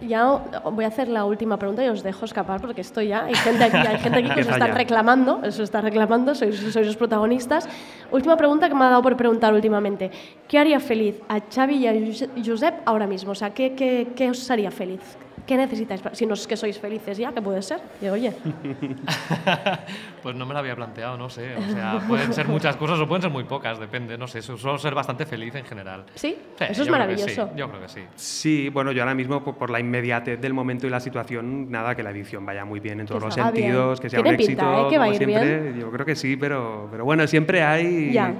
[0.01, 0.25] Ya
[0.63, 3.25] voy a hacer la última pregunta y os dejo escapar porque estoy ya.
[3.25, 6.87] Hay gente aquí, hay gente aquí que os está reclamando, os está reclamando, sois, sois
[6.87, 7.67] los protagonistas.
[8.11, 10.09] Última pregunta que me ha dado por preguntar últimamente.
[10.47, 13.31] ¿Qué haría feliz a Xavi y a Jose- Josep ahora mismo?
[13.31, 15.01] O sea, ¿qué, qué, qué os haría feliz?
[15.49, 15.99] ¿Qué necesitáis?
[15.99, 17.79] para- Si no es que sois felices ya, que puede ser.
[17.99, 18.31] Y oye,
[20.21, 21.55] Pues no me lo había planteado, no sé.
[21.55, 24.15] O sea, pueden ser muchas cosas o pueden ser muy pocas, depende.
[24.15, 26.03] No sé, su- suelo ser bastante feliz en general.
[26.13, 26.37] ¿Sí?
[26.55, 27.45] Sí, Eso es yo creo que maravilloso.
[27.47, 28.01] sí, yo creo que sí.
[28.15, 31.95] Sí, bueno, yo ahora mismo por, por la inmediatez del momento y la situación, nada,
[31.95, 33.47] que la edición vaya muy bien en todos los bien.
[33.47, 34.87] sentidos, que sea Tiene un éxito, pinta, ¿eh?
[34.89, 35.73] que va a como ir siempre.
[35.79, 38.11] Yo creo que sí, pero, pero bueno, siempre hay...
[38.13, 38.33] ya.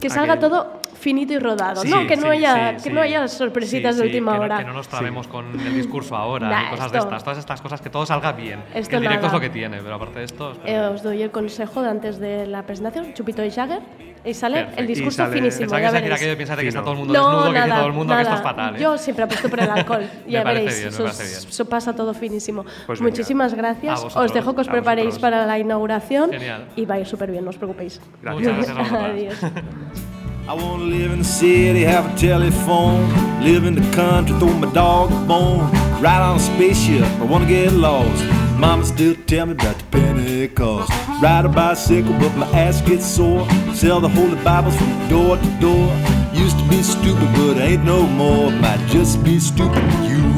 [0.00, 2.06] Que salga aquel- todo finito y rodado, Sí, ¿no?
[2.06, 4.58] Que no sí, haya, sí, que no haya sorpresitas Sí, de última que no- hora.
[4.58, 7.24] que no nos trabemos con el discurso ahora, Nah, ni cosas de esto- estas.
[7.24, 8.60] Todas estas cosas, que todo salga bien.
[8.74, 9.28] Esto que el directo nada.
[9.28, 10.56] es lo que tiene, pero aparte de esto...
[10.64, 13.80] Eh, os doy el consejo de antes de la presentación, chupito de Jagger,
[14.24, 14.80] y sale Perfecto.
[14.80, 15.70] el Y discurso sale- finísimo.
[15.78, 16.12] Ya veréis.
[16.14, 17.86] aquello de piensa de que está todo el mundo no, desnudo, que dice nada, todo
[17.86, 18.42] el mundo que esto nada.
[18.42, 18.80] es fatal, ¿eh?
[18.80, 22.64] Yo siempre apuesto por el alcohol, ya veréis, bien, eso, pasa todo finísimo.
[22.86, 23.10] Pues venga.
[23.10, 25.22] Muchísimas gracias, vosotros, os dejo que os preparéis vosotros.
[25.30, 26.66] para la inauguración Genial.
[26.74, 28.00] y va a ir súper bien, no os preocupéis.
[28.20, 28.52] Gracias.
[28.56, 29.10] Muchas gracias a vosotras.
[29.14, 29.52] Adiós.
[30.48, 34.72] I wanna live in the city, have a telephone, live in the country, throw my
[34.72, 38.24] dog a bone, ride on a spaceship, I wanna get lost.
[38.58, 40.90] Mama still tell me about the Pentecost.
[41.22, 43.46] Ride a bicycle, but my ass gets sore.
[43.74, 45.86] Sell the holy Bibles from door to door.
[46.32, 48.50] Used to be stupid, but I ain't no more.
[48.50, 50.37] Might just be stupid you.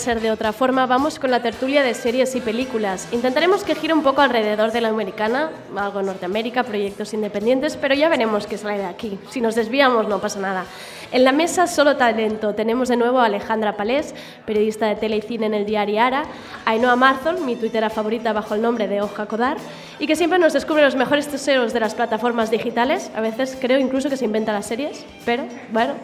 [0.00, 3.08] Ser de otra forma, vamos con la tertulia de series y películas.
[3.12, 8.08] Intentaremos que gire un poco alrededor de la americana, algo Norteamérica, proyectos independientes, pero ya
[8.08, 9.18] veremos qué sale de aquí.
[9.30, 10.64] Si nos desviamos no pasa nada.
[11.12, 12.54] En la mesa solo talento.
[12.54, 14.14] Tenemos de nuevo a Alejandra Palés,
[14.46, 16.22] periodista de tele y cine en el diario Ara,
[16.64, 19.56] Ainhoa Marzol, mi tuitera favorita bajo el nombre de Hoja Codar,
[19.98, 23.10] y que siempre nos descubre los mejores tesoros de las plataformas digitales.
[23.16, 25.94] A veces creo incluso que se inventa las series, pero bueno.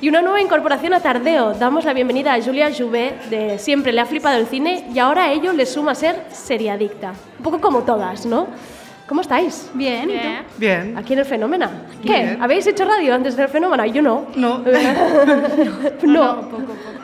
[0.00, 1.54] Y una nueva incorporación a Tardeo.
[1.54, 5.26] Damos la bienvenida a Julia Jouvet, de Siempre le ha flipado el cine, y ahora
[5.26, 7.12] a ello le suma ser seriadicta.
[7.38, 8.48] Un poco como todas, ¿no?
[9.08, 9.70] ¿Cómo estáis?
[9.72, 10.28] Bien, ¿y tú?
[10.58, 10.96] Bien.
[10.98, 11.70] Aquí en el Fenómeno.
[12.02, 12.08] ¿Qué?
[12.12, 12.42] Bien.
[12.42, 13.84] ¿Habéis hecho radio antes del Fenómeno?
[13.86, 14.26] Yo no.
[14.36, 14.58] No.
[16.02, 16.48] no.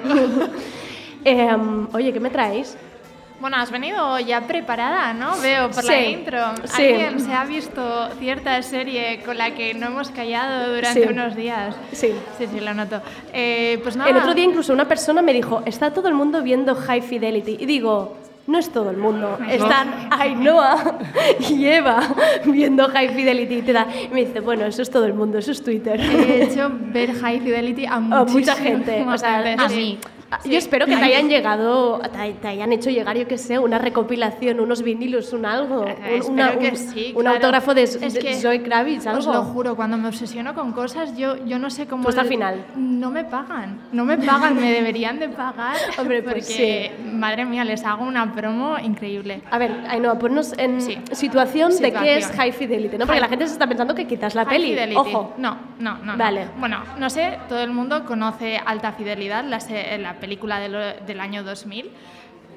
[1.27, 2.77] Em, oye, ¿qué me traéis?
[3.41, 5.39] Bueno, has venido ya preparada, ¿no?
[5.41, 6.39] Veo por la Sí, intro.
[6.65, 6.83] sí.
[6.83, 11.09] ¿Alguien se ha visto cierta serie con la que no hemos callado durante Sí.
[11.11, 11.75] unos días?
[11.93, 12.13] Sí.
[12.39, 13.01] Sí, sí, lo noto.
[13.33, 14.11] Eh, pues nada.
[14.11, 17.57] El otro día incluso una persona me dijo, está todo el mundo viendo High Fidelity.
[17.61, 18.17] Y digo,
[18.47, 19.39] no es todo el mundo.
[19.49, 20.99] Están Ainhoa
[21.49, 22.01] y Eva
[22.45, 23.55] viendo High Fidelity.
[23.57, 26.01] Y, te da, y me dice, bueno, eso es todo el mundo, eso es Twitter.
[26.01, 29.05] He hecho ver High Fidelity a, a mucha gente.
[29.07, 29.99] O sea, yo, sí.
[30.45, 30.57] Yo Sí.
[30.57, 31.13] espero que te Ay.
[31.15, 35.47] hayan llegado, te, te hayan hecho llegar, yo qué sé, una recopilación, unos vinilos, un
[35.47, 37.37] algo, un, Espero una- un- sí, un claro.
[37.37, 39.19] autógrafo de, Es de que Zoe Kravitz, algo.
[39.21, 42.05] Os lo juro, cuando me obsesiono con cosas, yo, yo no sé cómo...
[42.05, 42.65] Pues al final.
[42.77, 45.77] No me pagan, no me pagan, me deberían de pagar.
[45.99, 49.43] Hombre, porque, pues madre mía, les hago una promo increíble.
[49.51, 52.37] A ver, Ainhoa, ponnos en situación, de qué es Situación.
[52.37, 53.07] High Fidelity, ¿no?
[53.07, 54.71] Porque High- la gente se está pensando que quizás la High peli.
[54.73, 54.97] Fidelity.
[54.97, 55.35] Ojo.
[55.39, 56.13] No, no, no.
[56.13, 56.17] no.
[56.17, 56.47] Vale.
[56.59, 59.59] Bueno, no sé, todo el mundo conoce Alta Fidelidad, la,
[59.99, 61.91] la película de lo- del año 2000.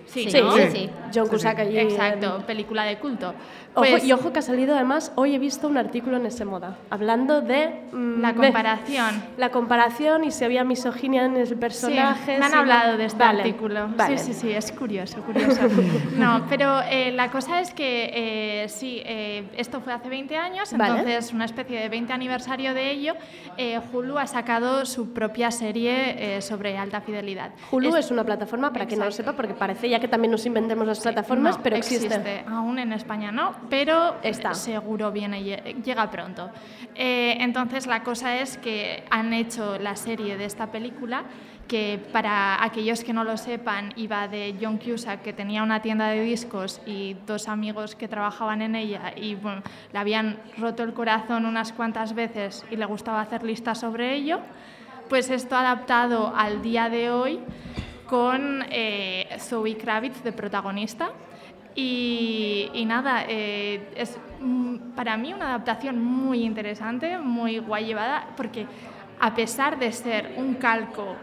[0.06, 0.54] Sí, Sí, ¿no?
[0.56, 0.90] sí, sí.
[1.14, 3.34] John Cusack allí Exacto, película de culto.
[3.78, 6.46] Ojo, Pues- y ojo que ha salido además, hoy he visto un artículo en ese
[6.46, 7.82] moda, hablando de...
[7.92, 9.24] mm, La de- comparación.
[9.38, 12.20] la comparación y si había misoginia en el personaje.
[12.26, 13.88] Sí, me han si no- hablado de este Vale, artículo.
[13.96, 14.18] vale.
[14.18, 15.62] Sí, sí, sí, es curioso, curioso.
[16.18, 18.10] no, pero eh, la cosa es que
[18.64, 21.00] eh, sí, eh, esto fue hace 20 años, Vale.
[21.02, 23.14] entonces una especie de 20 aniversario de ello,
[23.58, 27.52] eh, Hulu ha sacado su propia serie sobre alta fidelidad.
[27.72, 30.32] Hulu Es- es una plataforma, para quien no lo sepa, porque parece ya que también
[30.32, 32.44] nos inventemos las plataformas, no, pero existe.
[32.50, 34.16] Aún en España no, pero
[34.54, 36.50] seguro viene, lle- llega pronto.
[36.96, 41.24] Eh, entonces la cosa es que han hecho la serie de esta película
[41.68, 46.08] que para aquellos que no lo sepan iba de John Cusack que tenía una tienda
[46.08, 49.62] de discos y dos amigos que trabajaban en ella y bueno,
[49.92, 54.40] le habían roto el corazón unas cuantas veces y le gustaba hacer listas sobre ello
[55.10, 57.40] pues esto adaptado al día de hoy
[58.06, 61.10] con eh, Zoe Kravitz de protagonista.
[61.80, 68.30] Y, y nada, eh, es mm, para mí una adaptación muy interesante, muy guay llevada,
[68.36, 68.66] porque
[69.20, 71.16] a pesar de ser un calco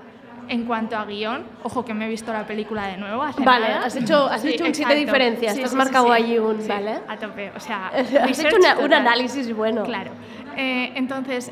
[0.46, 3.24] en cuanto a guion, ojo que me he visto la película de nuevo.
[3.24, 3.86] hace Vale, nada.
[3.86, 7.00] has hecho- has hecho un siete diferencias, te has marcado ahí un- Sí, vale.
[7.08, 7.88] A tope, o sea,
[8.22, 9.82] Has hecho una- un análisis bueno.
[9.82, 10.12] Claro.
[10.56, 11.50] Eh, entonces,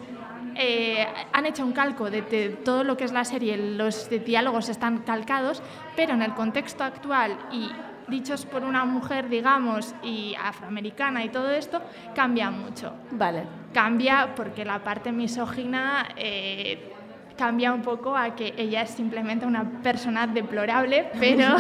[0.55, 4.69] eh, han hecho un calco de, de todo lo que es la serie, los diálogos
[4.69, 5.61] están calcados,
[5.97, 7.69] pero en el contexto actual y
[8.13, 11.83] dichos por una mujer, digamos, y afroamericana y todo esto,
[12.15, 12.93] cambia mucho.
[13.11, 13.43] Vale.
[13.75, 16.93] Cambia porque la parte misógina eh,
[17.37, 21.57] cambia un poco a que ella es simplemente una persona deplorable, pero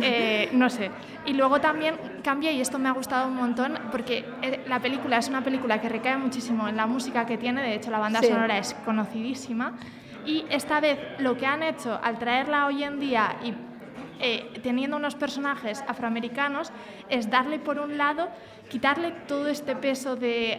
[0.00, 0.90] eh, no sé.
[1.24, 1.94] Y luego también
[2.24, 5.80] cambia, y esto me ha gustado un montón, porque eh, la película es una película
[5.80, 8.26] que recae muchísimo en la música que tiene, de hecho la banda Sí.
[8.26, 9.74] sonora es conocidísima,
[10.26, 13.54] y esta vez lo que han hecho al traerla hoy en día y
[14.20, 16.70] eh, teniendo unos personajes afroamericanos
[17.08, 18.28] es darle por un lado,
[18.68, 20.58] quitarle todo este peso de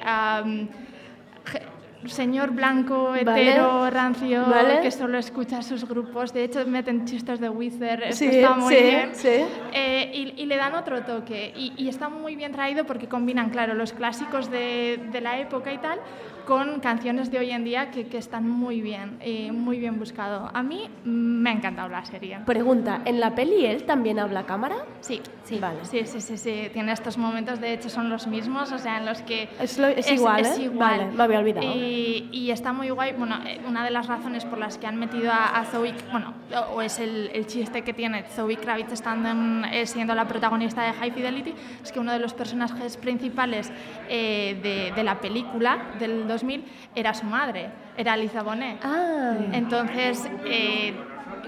[1.45, 1.62] je-
[2.10, 3.22] señor blanco, Vale.
[3.22, 4.82] hetero, rancio, Vale.
[4.82, 6.34] que solo escucha sus grupos.
[6.34, 9.10] De hecho, meten chistes de Wither, Sí, está muy sí, bien.
[9.16, 9.30] sí.
[9.74, 11.54] Eh, y, y le dan otro toque.
[11.56, 15.72] Y, y está muy bien traído porque combinan, claro, los clásicos de, de la época
[15.72, 15.99] y tal
[16.46, 20.50] con canciones de hoy en día que, que están muy bien, eh, muy bien buscado.
[20.54, 22.39] A mí me ha encantado la serie.
[22.46, 24.76] Pregunta, ¿en la peli él también habla a cámara?
[25.02, 25.60] Sí, sí.
[25.60, 25.80] Vale.
[25.84, 26.70] Sí, sí, sí, sí.
[26.74, 29.48] Tiene estos momentos, de hecho, son los mismos, o sea, en los que...
[29.60, 30.70] Es lo- es igual, ¿eh?
[30.74, 31.68] Vale, me había olvidado.
[31.74, 33.14] Y, y está muy guay.
[33.18, 36.34] Bueno, eh, una de las razones por las que han metido a, a Zoe, bueno,
[36.72, 40.28] o, o es el, el chiste que tiene Zoe Kravitz estando en- eh, siendo la
[40.28, 43.72] protagonista de High Fidelity, es que uno de los personajes principales
[44.10, 46.65] eh, de, de la película del 2000
[46.95, 48.77] era su madre, era Liza Bonet.
[48.84, 49.36] Ah.
[49.53, 50.27] Entonces...
[50.45, 50.93] eh,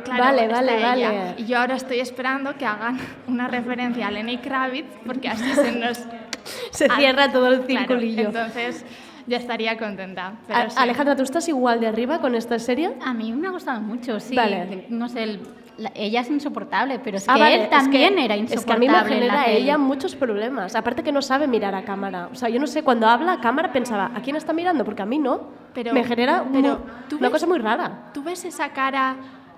[0.03, 1.11] Claro, Vale, está vale, ella.
[1.11, 1.33] vale.
[1.37, 5.71] Y yo ahora estoy esperando que hagan una referencia a Lenny Kravitz, porque así se
[5.71, 5.99] nos...
[6.71, 8.27] Se cierra todo el Claro, circulillo.
[8.27, 8.85] entonces,
[9.25, 10.33] ya estaría contenta.
[10.47, 10.75] Pero A- sí.
[10.79, 12.91] Alejandra, ¿tú estás igual de arriba con esta serie?
[13.03, 14.35] A mí me ha gustado mucho, sí.
[14.35, 14.85] Vale.
[14.89, 15.39] No sé, el-
[15.77, 18.41] la- ella es insoportable, pero es Ah, que vale, él es también que- era Es
[18.41, 18.87] insoportable.
[18.87, 19.57] que a mí me genera peli.
[19.57, 20.75] ella muchos problemas.
[20.75, 22.29] Aparte que no sabe mirar a cámara.
[22.31, 24.85] O sea, yo no sé, cuando habla a cámara pensaba, ¿a quién está mirando?
[24.85, 25.41] Porque a mí no.
[25.73, 26.79] Pero- me genera pero
[27.11, 28.11] una ves- cosa muy rara.
[28.13, 29.15] ¿Tú ves esa cara?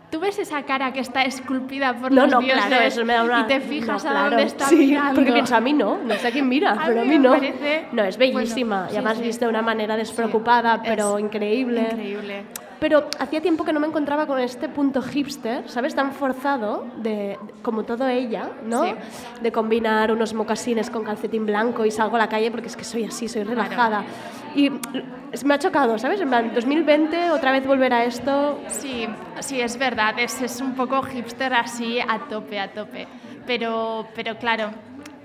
[0.09, 3.13] ¿Tú ves esa cara que está esculpida por No, los no, dioses claro, eso me
[3.13, 3.41] da una...
[3.41, 5.15] y te fijas no, a claro, dónde está sí, mirando?
[5.15, 7.31] porque pienso, a mí no, no sé a quién mira, A pero a mí no.
[7.31, 9.23] parece- No, es bellísima Bueno, y además sí.
[9.23, 11.81] viste de una manera despreocupada, pero increíble.
[11.91, 12.43] Increíble.
[12.79, 15.95] Pero hacía tiempo que no me encontraba con este punto hipster, ¿sabes?
[15.95, 18.83] Tan forzado, de, como todo ella, ¿no?
[18.83, 18.93] Sí.
[19.41, 22.83] De combinar unos mocasines con calcetín blanco y salgo a la calle porque es que
[22.83, 24.03] soy así, soy relajada.
[24.55, 24.71] Y
[25.31, 26.21] es- me ha chocado, ¿sabes?
[26.21, 28.59] En plan, 2020, otra vez volver a esto.
[28.67, 29.07] Sí,
[29.39, 33.07] sí, es verdad, es, es un poco hipster así a tope, a tope.
[33.47, 34.69] Pero, pero claro,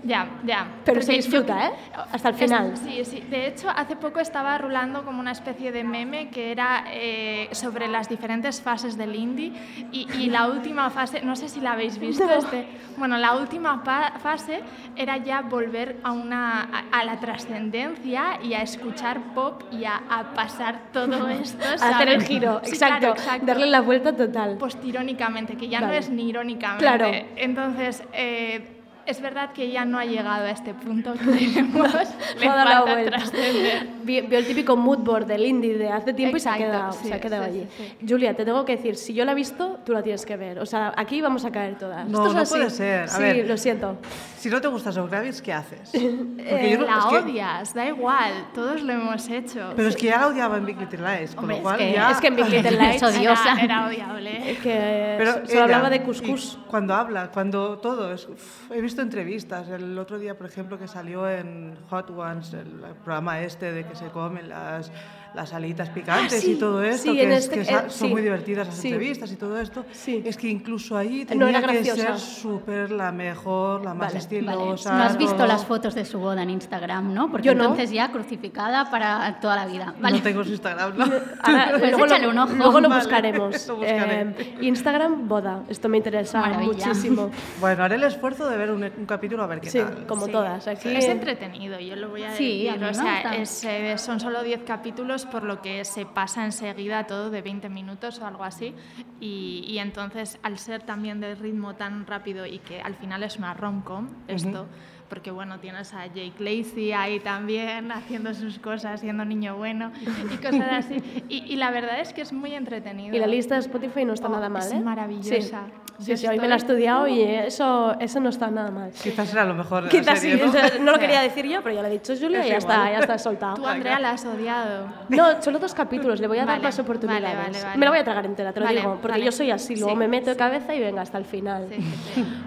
[0.05, 0.67] ya, ya.
[0.85, 1.71] Pero se Porque disfruta, ¿eh?
[2.13, 2.77] Hasta el Es- final.
[2.77, 3.21] sí, sí.
[3.31, 7.89] De hecho, hace poco estaba rulando como una especie de meme que era eh, sobre
[7.89, 9.53] las diferentes fases del indie
[9.93, 12.33] y, y la última fase, no sé si la habéis visto, No.
[12.33, 13.83] este, bueno, la última
[14.23, 14.61] fase
[14.97, 20.03] era ya volver a, una, a, a la trascendencia y a escuchar pop y a,
[20.11, 21.65] a pasar todo esto.
[21.81, 23.47] A hacer el giro, Sí, exacto, claro, exacto.
[23.47, 24.57] darle la vuelta total.
[24.59, 25.99] Postirónicamente, que ya no Vale.
[25.99, 26.85] es ni irónicamente.
[26.85, 27.11] Claro.
[27.37, 31.89] Entonces, eh, es verdad que ella no ha llegado a este punto que tenemos.
[32.39, 33.11] Le falta vuelta.
[33.19, 33.87] trascender.
[34.03, 36.73] Vi- Vio el típico mood board del indie de hace tiempo y se ha Exacto,
[36.73, 37.69] quedado, sí, se ha quedado sí, allí.
[37.77, 40.37] sí, Julia, te tengo que decir, si yo la he visto, tú la tienes que
[40.37, 40.59] ver.
[40.59, 42.07] O sea, aquí vamos a caer todas.
[42.09, 42.55] No, Esto es no así.
[42.55, 43.03] puede ser.
[43.05, 43.47] A sí, ver.
[43.49, 43.97] lo siento.
[44.39, 45.95] Si no te gusta Kravitz, ¿qué haces?
[45.95, 49.73] Eh, Porque yo no- la es que- odias, da igual, todos lo hemos hecho.
[49.77, 51.79] Pero es que ya la odiaba en Big Little Lies, con Hombre, lo es cual
[51.79, 52.11] que- ya...
[52.11, 54.51] es que en Big Little Lies Es era- era odiable.
[54.53, 56.59] Es que Pero solo ella, hablaba de y cuscús.
[56.69, 59.71] Cuando habla, cuando todo, es, uf, he visto entrevistas.
[59.71, 62.69] El otro día, por ejemplo, que salió en Hot Ones, el
[63.03, 64.93] programa este de que se comen las,
[65.35, 67.91] las alitas picantes Ah, sí, y todo esto, sí, que, es- este- que eh, son
[67.91, 68.89] sí, muy divertidas las sí.
[68.89, 69.85] entrevistas y todo esto.
[70.25, 74.19] Es que incluso ahí No tenía era que ser súper la mejor, la más Vale,
[74.19, 74.97] estilosa.
[74.97, 75.47] No has visto todo.
[75.47, 77.31] las fotos de su boda en Instagram, ¿no?
[77.31, 77.63] Porque Yo no.
[77.65, 79.95] entonces ya crucificada para toda la vida.
[80.01, 80.19] Vale.
[80.19, 81.05] No tengo su Instagram, ¿no?
[81.43, 82.53] Ahora, Pues luego échale lo, un ojo.
[82.55, 83.67] Luego lo Vale, buscaremos.
[83.69, 83.79] lo.
[83.83, 85.63] Eh, Instagram, boda.
[85.69, 86.73] Esto me interesa Maravilla.
[86.89, 87.31] muchísimo.
[87.61, 90.07] Bueno, haré el esfuerzo de ver un, un capítulo a ver qué Sí, tal.
[90.07, 90.67] como todas.
[90.67, 92.71] Aquí Es entretenido, yo lo voy a Sí, decir.
[92.71, 96.45] a mí o sea, es, eh, son solo 10 capítulos, por lo que se pasa
[96.45, 98.75] enseguida todo de 20 minutos o algo así.
[99.21, 103.37] Y, y entonces, al ser también de ritmo tan rápido y que al final es
[103.37, 104.67] una rom-com, esto,
[105.13, 109.93] porque bueno, tienes a Jake Lacey ahí también haciendo sus cosas, siendo niño bueno
[110.33, 111.03] y cosas así.
[111.29, 113.15] Y, y la verdad es que es muy entretenido.
[113.15, 114.81] Y la lista de Spotify no está nada mal, Oh, es ¿eh?
[114.81, 115.65] maravillosa.
[115.99, 118.91] Sí, sí, sí, hoy me la he estudiado y eso, eso no está nada mal.
[118.93, 120.85] Quizás era lo mejor de la Quizás serie, sí, ¿no?
[120.87, 122.73] no lo quería decir yo, pero ya lo ha dicho Julia Es y ya igual.
[122.79, 123.55] está, ya está soltado.
[123.57, 124.87] Tú, Andrea, la has odiado.
[125.11, 127.23] No, solo dos capítulos, le voy a dar Vale, más oportunidades.
[127.37, 127.77] vale, vale, vale.
[127.79, 129.25] Me la voy a tragar entera, te lo Vale, digo, porque vale.
[129.27, 131.69] yo soy así, luego Sí, me meto de cabeza y venga hasta el final.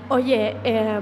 [0.10, 1.00] Oye, eh,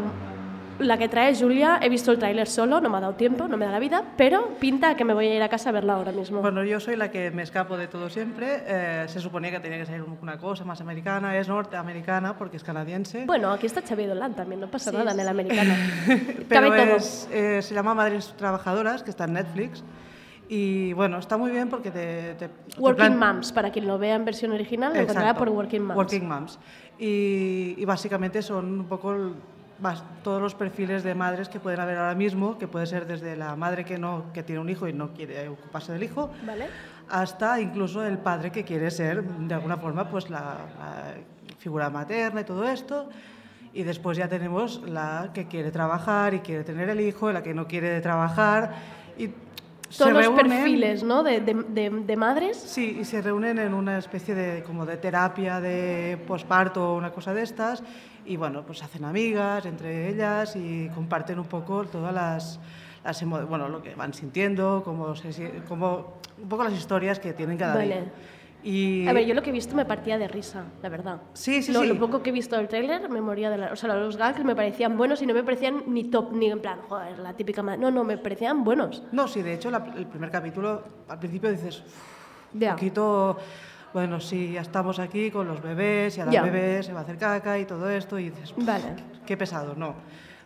[0.80, 3.58] la que trae Julia, he visto el tráiler solo, no me ha dado tiempo, no
[3.58, 5.72] me da la vida, pero pinta a que me voy a ir a casa a
[5.72, 6.42] verla ahora mismo.
[6.42, 8.64] Bueno, yo soy la que me escapo de todo siempre.
[8.66, 12.64] Eh, se suponía que tenía que ser una cosa más americana, es norteamericana porque es
[12.64, 13.26] canadiense.
[13.26, 15.74] Bueno, aquí está Xavier Dolan también, no pasa Sí, nada en el americano.
[16.50, 19.84] Pero es, eh, se llama Madres Trabajadoras, que está en Netflix.
[20.50, 22.34] Y bueno, está muy bien porque te...
[22.36, 25.50] te- te Working plan- Moms, para quien lo vea en versión original, lo encontrará por
[25.50, 25.96] Working Moms.
[25.98, 26.60] Working Moms.
[27.00, 29.16] Y, y básicamente son un poco
[29.84, 33.36] más todos los perfiles de madres que pueden haber ahora mismo, que puede ser desde
[33.36, 36.66] la madre que, no, que tiene un hijo y no quiere ocuparse del hijo, ¿Vale?
[37.10, 40.40] hasta incluso el padre que quiere ser de alguna forma pues la,
[40.80, 41.14] la
[41.60, 43.10] figura materna y todo esto.
[43.74, 47.54] Y después ya tenemos la que quiere trabajar y quiere tener el hijo, la que
[47.54, 48.72] no quiere trabajar.
[49.18, 49.38] Y Todos
[49.90, 51.24] se los reúnen- perfiles, ¿no?
[51.24, 52.56] De, de, de, de madres.
[52.56, 57.12] Sí, y se reúnen en una especie de, como de terapia de posparto o una
[57.12, 57.84] cosa de estas.
[58.26, 62.60] Y bueno, pues hacen amigas entre ellas y comparten un poco todas las,
[63.04, 67.58] las bueno, lo que van sintiendo, cómo se, cómo, un poco las historias que tienen
[67.58, 67.96] cada Vale.
[68.02, 68.12] día.
[68.66, 71.18] Y A ver, yo lo que he visto me partía de risa, la verdad.
[71.34, 71.88] Sí, sí, lo, sí.
[71.88, 73.74] lo poco que he visto del tráiler me moría de la...
[73.74, 76.62] O sea, los gags me parecían buenos y no me parecían ni top, ni en
[76.62, 77.62] plan, joder, la típica...
[77.62, 79.04] No, no, me parecían buenos.
[79.12, 81.94] No, sí, de hecho la- el primer capítulo, al principio dices, "Uf,
[82.54, 82.70] Ya.
[82.70, 83.38] un poquito,
[83.94, 86.40] bueno, sí, ya estamos aquí con los bebés y ahora Ya.
[86.44, 88.84] el bebé se va a hacer caca y todo esto y dices, "Uf, Vale.
[89.26, 89.96] qué pesado, no.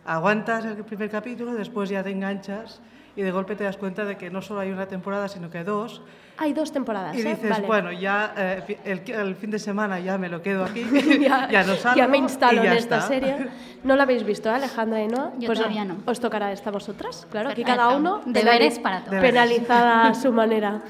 [0.04, 2.80] Aguantas el primer capítulo, después ya te enganchas
[3.16, 5.58] y de golpe te das cuenta de que no solo hay una temporada, sino que
[5.58, 6.02] hay dos.
[6.40, 7.30] Hay dos temporadas, Y ¿eh?
[7.34, 7.66] dices, Vale.
[7.66, 10.84] bueno, ya eh, el, el fin de semana ya me lo quedo aquí,
[11.20, 13.08] ya, ya no salgo ya me y instalo ya en esta está.
[13.08, 13.48] serie.
[13.82, 15.32] ¿No la habéis visto, eh, Alejandra y Noa?
[15.38, 15.96] Yo todavía no.
[16.06, 17.48] Os tocará esta a vosotras, claro.
[17.50, 17.82] Aquí Perfecto.
[17.82, 19.20] cada uno Deberes para todos.
[19.20, 20.80] penalizada a su manera.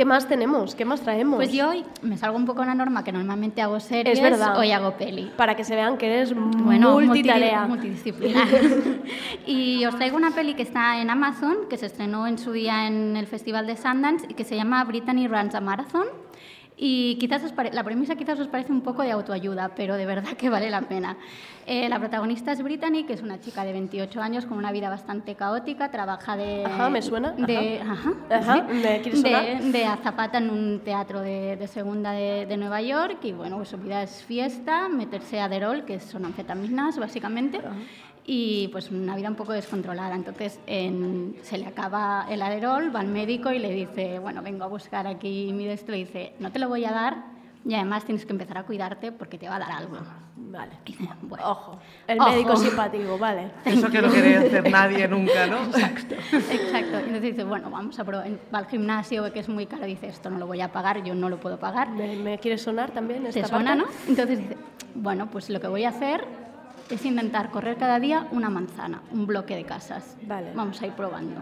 [0.00, 0.74] ¿Qué más tenemos?
[0.74, 1.36] ¿Qué más traemos?
[1.36, 4.22] Pues yo hoy me salgo un poco de la norma, que normalmente hago series, Es
[4.24, 4.56] verdad.
[4.56, 5.30] hoy hago peli.
[5.36, 7.66] Para que se vean que eres Bueno, multitarea.
[7.66, 8.48] multi- multidisciplinar.
[9.46, 12.86] y os traigo una peli que está en Amazon, que se estrenó en su día
[12.86, 16.06] en el Festival de Sundance y que se llama Brittany Runs a Marathon.
[16.82, 20.06] Y quizás os pare- la premisa quizás os parece un poco de autoayuda, pero de
[20.06, 21.18] verdad que vale la pena.
[21.66, 24.88] Eh, la protagonista es Brittany, que es una chica de 28 años con una vida
[24.88, 26.64] bastante caótica, trabaja de...
[26.64, 27.92] Ajá, me suena, De, ajá.
[28.30, 29.62] ajá, Ajá, ¿me quieres de, sonar?
[29.62, 33.68] de azafata en un teatro de, de segunda de, de Nueva York y bueno, pues
[33.68, 37.60] su vida es fiesta, meterse a Derol, que son anfetaminas básicamente,
[38.32, 40.14] y pues una vida un poco descontrolada.
[40.14, 44.62] Entonces en- se le acaba el Aderol, va al médico y le dice, bueno, vengo
[44.62, 47.24] a buscar aquí mi de esto, y dice, no te lo voy a dar
[47.64, 49.96] y además tienes que empezar a cuidarte porque te va a dar algo.
[50.36, 50.70] Vale.
[50.86, 52.30] Y dice, bueno, Ojo, el Ojo.
[52.30, 53.50] médico simpático, vale.
[53.64, 55.64] Eso que no quiere hacer nadie nunca, ¿no?
[55.64, 56.14] Exacto.
[56.32, 56.98] Exacto.
[56.98, 58.28] Entonces dice, bueno, vamos a probar.
[58.54, 61.14] Va al gimnasio, que es muy caro, dice, esto no lo voy a pagar, yo
[61.16, 61.90] no lo puedo pagar.
[61.90, 63.84] ¿Me, me quiere sonar también esta ¿Te suena, parte?
[63.92, 64.08] no?
[64.08, 64.56] Entonces dice,
[64.94, 66.24] bueno, pues lo que voy a hacer
[66.90, 70.16] es intentar correr cada día una manzana, un bloque de casas.
[70.22, 70.52] Vale.
[70.54, 71.40] Vamos a ir probando.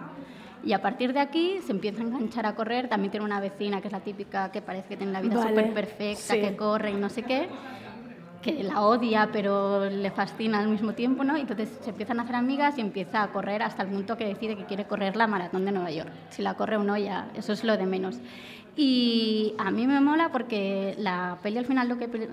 [0.65, 2.89] Y a partir de aquí se empieza a enganchar a correr.
[2.89, 5.51] También tiene una vecina que es la típica que parece que tiene la vida Vale,
[5.51, 6.41] súper perfecta, sí.
[6.41, 7.49] que corre y no sé qué,
[8.43, 11.37] que la odia pero le fascina al mismo tiempo, ¿no?
[11.37, 14.57] Entonces se empiezan a hacer amigas y empieza a correr hasta el punto que decide
[14.57, 16.11] que quiere correr la maratón de Nueva York.
[16.31, 18.19] Si la corre o no, ya eso es lo de menos.
[18.77, 22.29] Y a mí me mola porque la peli al final lo que,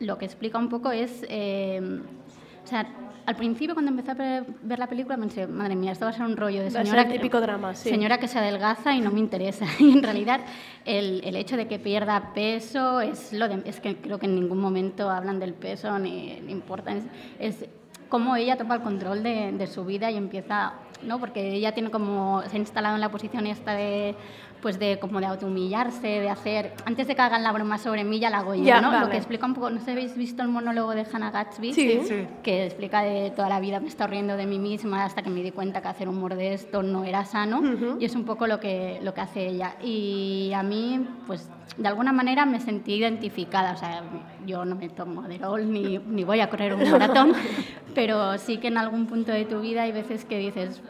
[0.00, 1.24] lo que explica un poco es...
[1.28, 2.00] eh,
[2.66, 2.84] o sea,
[3.26, 6.26] al principio cuando empecé a ver la película pensé, madre mía, esto va a ser
[6.26, 7.90] un rollo de señora, el típico drama, sí.
[7.90, 9.66] señora que se adelgaza y no me interesa.
[9.78, 10.40] Y en realidad
[10.84, 14.34] el, el hecho de que pierda peso es lo de, es que creo que en
[14.34, 16.92] ningún momento hablan del peso ni, ni importa.
[16.92, 17.04] Es,
[17.38, 17.68] es
[18.08, 21.20] cómo ella toma el control de, de su vida y empieza, ¿no?
[21.20, 24.16] Porque ella tiene como, se ha instalado en la posición esta de
[24.62, 28.18] pues de como de autohumillarse, de hacer, antes de que hagan la broma sobre mí
[28.18, 28.90] ya la hago yo, ¿no?
[28.90, 29.10] Lo vale.
[29.10, 32.00] que explica un poco, no sé si habéis visto el monólogo de Hannah Gatsby, Sí.
[32.04, 32.26] Sí.
[32.42, 35.42] que explica de toda la vida me está riendo de mí misma hasta que me
[35.42, 37.96] di cuenta que hacer humor de esto no era sano Ujú.
[38.00, 39.76] y es un poco lo que, lo que hace ella.
[39.82, 44.02] Y a mí, pues de alguna manera me sentí identificada, o sea,
[44.46, 47.32] yo no me tomo Aderol ni, ni voy a correr un maratón,
[47.94, 50.80] pero sí que en algún punto de tu vida hay veces que dices,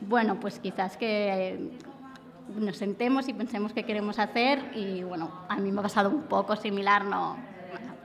[0.00, 1.70] bueno, pues quizás que
[2.56, 6.22] nos sentemos y pensemos qué queremos hacer y bueno, a mí me ha pasado un
[6.22, 7.36] poco similar, no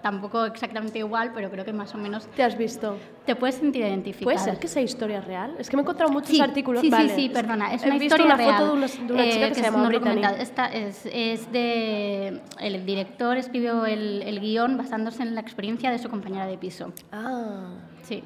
[0.04, 2.98] tampoco exactamente igual, pero creo que más o menos ¿Te has visto?
[3.26, 4.36] te puedes sentir identificada.
[4.36, 5.56] ¿Puede ser que sea historia real?
[5.58, 6.82] Es que me he encontrado muchos Sí, artículos.
[6.82, 7.08] Sí, Vale.
[7.08, 7.74] sí, sí, perdona.
[7.74, 8.58] Es He una visto historia una real.
[8.58, 10.22] foto de una, de una eh, chica que, se es llama Brittany.
[10.40, 12.42] Esta es, es de...
[12.60, 16.92] El director escribió el, el guion basándose en la experiencia de su compañera de piso.
[17.14, 17.70] Ah.
[18.02, 18.26] Sí.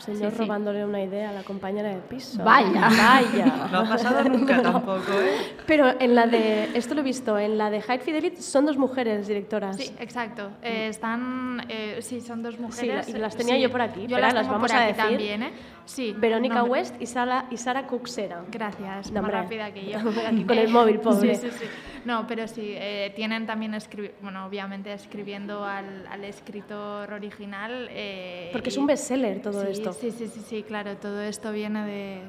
[0.00, 0.42] Señor Sí, sí.
[0.42, 2.42] robándole una idea a la compañera de piso.
[2.42, 2.88] Vaya.
[2.88, 3.68] Vaya.
[3.70, 4.72] No ha pasado nunca No.
[4.72, 5.54] tampoco, ¿eh?
[5.66, 8.76] Pero en la de, esto lo he visto, en la de High Fidelity son dos
[8.76, 9.76] mujeres directoras.
[9.76, 10.50] Sí, exacto.
[10.62, 13.08] Eh, están, eh, sí, son dos Sí, mujeres.
[13.08, 14.00] y las tenía Sí, yo por aquí.
[14.06, 15.04] Yo Espera, las, vamos por a aquí decir.
[15.10, 15.52] también, ¿eh?
[15.90, 16.14] Sí.
[16.16, 18.44] Verónica nombre- West y Sara, y Sara Cuxera.
[18.50, 19.98] Gracias, No, más rápida que yo.
[19.98, 21.34] Aquí con el móvil, pobre.
[21.40, 21.64] Sí, sí, sí.
[22.04, 23.76] No, pero sí, eh, tienen también,
[24.22, 27.88] bueno, obviamente escribiendo al, al escritor original.
[27.90, 29.92] eh, Porque es un bestseller todo sí, esto.
[29.92, 32.22] Sí, sí, sí, sí, claro, todo esto viene de...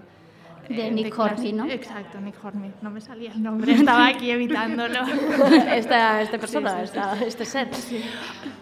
[0.70, 1.66] De eh, Nick Hornby, ¿no?
[1.70, 2.72] Exacto, Nick Hornby.
[2.82, 5.00] No me salía el nombre, estaba aquí evitándolo.
[5.74, 7.24] esta, esta persona, Sí, sí, esta- sí.
[7.26, 7.68] este ser.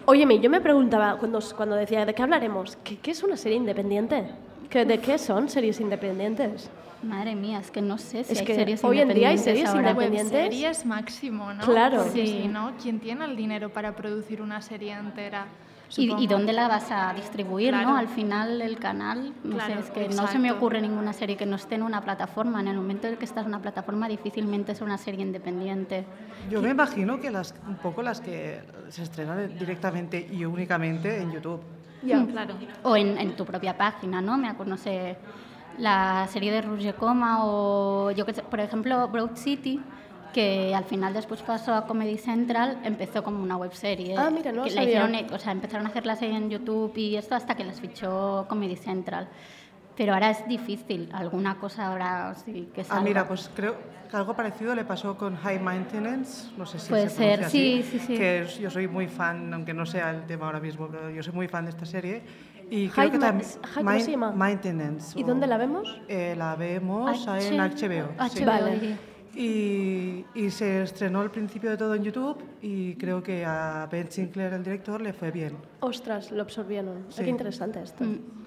[0.06, 2.76] Óyeme, yo me preguntaba cuando, cuando decía, ¿de qué hablaremos?
[2.84, 4.24] ¿Qué, qué es una serie independiente?
[4.70, 6.70] ¿Qué, ¿De qué son series independientes?
[7.02, 9.38] Madre mía, es que no sé si Es hay que series hoy en día hay
[9.38, 9.90] series ahora.
[9.90, 10.32] independientes.
[10.32, 11.64] Series máximo, ¿no?
[11.64, 12.04] Claro.
[12.12, 12.26] Sí.
[12.26, 15.46] si no, ¿quién tiene el dinero para producir una serie entera?
[15.96, 17.88] ¿Y, y dónde la vas a distribuir, Claro.
[17.88, 17.96] no?
[17.96, 20.56] Al final el canal, no Claro, sé, es que no se me exacto.
[20.58, 22.60] ocurre ninguna serie que no esté en una plataforma.
[22.60, 26.04] En el momento en que estás en una plataforma difícilmente es una serie independiente.
[26.48, 31.32] Yo me imagino que las, un poco las que se estrenan directamente y únicamente en
[31.32, 31.60] YouTube.
[32.02, 32.54] Claro.
[32.82, 34.38] O en, en tu propia página, ¿no?
[34.38, 35.16] Me acuerdo, no sé,
[35.78, 39.80] la serie de Roger Coma o yo que sé, por ejemplo, Broad City,
[40.32, 44.16] que al final después pasó a Comedy Central, empezó como una webserie.
[44.16, 45.06] Ah, mira, no que la sabía.
[45.06, 47.80] hicieron, o sea, empezaron a hacer la serie en YouTube y esto hasta que las
[47.80, 49.28] fichó Comedy Central.
[50.00, 53.02] Pero ahora es difícil, alguna cosa ahora sí que Ah, salga.
[53.02, 53.74] mira, pues creo
[54.10, 57.82] que algo parecido le pasó con High Maintenance, no sé si Puede se ser, así,
[57.82, 58.14] sí, sí, sí.
[58.16, 61.22] que es- yo soy muy fan, aunque no sea el tema ahora mismo, pero yo
[61.22, 62.22] soy muy fan de esta serie
[62.70, 64.30] Y creo High que también High- ¿cómo se llama?
[64.32, 65.18] Maintenance.
[65.20, 66.00] ¿Y o- dónde la vemos?
[66.08, 68.08] Eh, la vemos H- en HBO.
[68.30, 68.38] sí.
[68.42, 68.96] HBO, Vale.
[69.34, 74.10] Y, y se estrenó al principio de todo en YouTube y creo que a Ben
[74.10, 75.56] Sinclair, el director, le fue bien.
[75.80, 77.04] Ostras, lo absorbieron.
[77.10, 77.22] Sí.
[77.24, 78.02] Qué interesante esto.
[78.02, 78.39] Mm.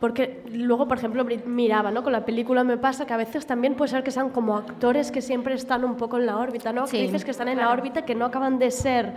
[0.00, 2.02] Porque luego, por ejemplo, miraba, ¿no?
[2.02, 5.10] Con la película me pasa que a veces también puede ser que sean como actores
[5.10, 6.86] que siempre están un poco en la órbita, ¿no?
[6.86, 7.80] Sí, Actrices que están en la claro.
[7.80, 9.14] órbita que no acaban de ser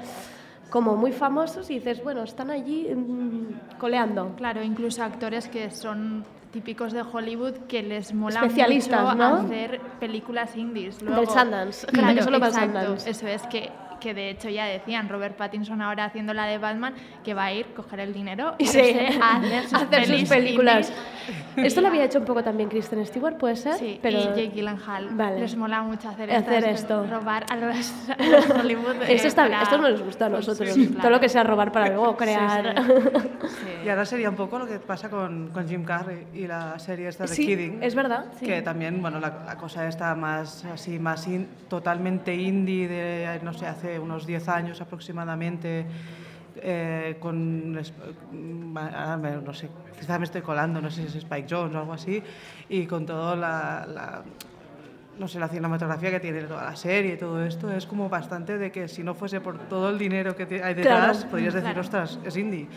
[0.69, 4.33] como muy famosos y dices, bueno, están allí mm, coleando.
[4.37, 9.35] Claro, incluso actores que son típicos de Hollywood que les mola Especialistas, mucho ¿no?
[9.35, 10.99] hacer películas indies.
[10.99, 12.61] Del Luego, Sundance, que Claro, solo exacto.
[12.61, 13.09] Sundance.
[13.09, 13.69] Eso es que,
[13.99, 16.93] que de hecho ya decían Robert Pattinson ahora haciendo la de Batman
[17.23, 18.79] que va a ir, coger el dinero y Sí.
[19.21, 20.89] a hacer sus, Hacer películas.
[20.89, 21.67] indies.
[21.67, 23.73] Esto lo había hecho un poco también Kristen Stewart, ¿puede ser?
[23.73, 25.09] Sí, pero y Jake Gyllenhaal.
[25.11, 25.39] Vale.
[25.39, 27.05] Les mola mucho hacer, Hacer estas- esto.
[27.07, 29.01] robar a los, a los Hollywood.
[29.03, 30.69] eh, Esto, está, para- esto no nos gusta a nosotros.
[30.69, 32.75] Sí, Todo lo que sea robar para luego crear.
[33.83, 37.07] Y ahora sería un poco lo que pasa con, con Jim Carrey y la serie
[37.07, 37.79] esta de Sí, Kidding.
[37.81, 38.45] es verdad, sí.
[38.45, 43.53] Que también, bueno, la, la cosa está más así, más in- totalmente indie de, no
[43.53, 45.85] sé, hace unos 10 años aproximadamente.
[46.59, 47.81] eh, con, me-
[49.45, 49.69] no sé,
[49.99, 52.21] quizá me estoy colando, no sé si es Spike Jones o algo así,
[52.67, 54.23] y con toda la, la-
[55.19, 58.57] no sé, la cinematografía que tiene toda la serie y todo esto, es como bastante
[58.57, 61.69] de que si no fuese por todo el dinero que hay detrás, Claro, podrías decir,
[61.73, 61.81] claro.
[61.81, 62.67] ostras, es indie.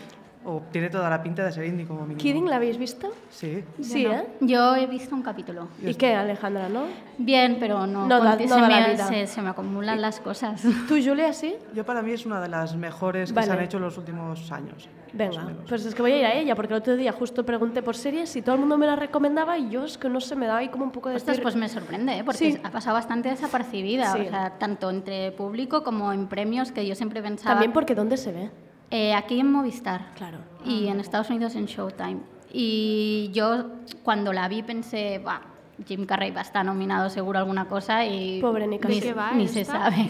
[0.43, 2.19] O tiene toda la pinta de ser indie como mínimo.
[2.19, 3.13] ¿Kidding la habéis visto?
[3.29, 3.63] Sí.
[3.79, 4.15] Sí, Yo no.
[4.17, 4.27] ¿eh?
[4.41, 5.67] Yo he visto un capítulo.
[5.85, 6.85] ¿Y qué, Alejandra, no?
[7.19, 9.07] Bien, pero no, No da- no se, da me, la vida.
[9.07, 10.61] se- se me acumulan las cosas.
[10.87, 11.55] ¿Tú, Julia, sí?
[11.75, 13.47] Yo para mí es una de las mejores que Vale.
[13.47, 14.89] se han hecho en los últimos años.
[15.13, 17.83] Venga, pues es que voy a ir a ella, porque el otro día justo pregunté
[17.83, 20.35] por series y todo el mundo me la recomendaba y yo es que no se
[20.37, 21.17] me daba ahí como un poco de...
[21.17, 22.23] Ostras, decir- pues me sorprende, ¿eh?
[22.23, 22.57] porque Sí.
[22.63, 24.21] ha pasado bastante desapercibida, Sí.
[24.21, 27.55] o sea, tanto entre público como en premios, que yo siempre pensaba...
[27.55, 28.49] También porque ¿dónde se ve?
[28.91, 30.11] Eh, aquí en Movistar.
[30.15, 30.37] Claro.
[30.65, 32.19] Y en Estados Unidos en Showtime.
[32.53, 33.67] Y yo
[34.03, 35.41] cuando la vi pensé, va,
[35.87, 38.99] Jim Carrey va a estar nominado seguro a alguna cosa y Pobre ni ni, casi.
[38.99, 40.09] se- ¿Qué va ni se sabe.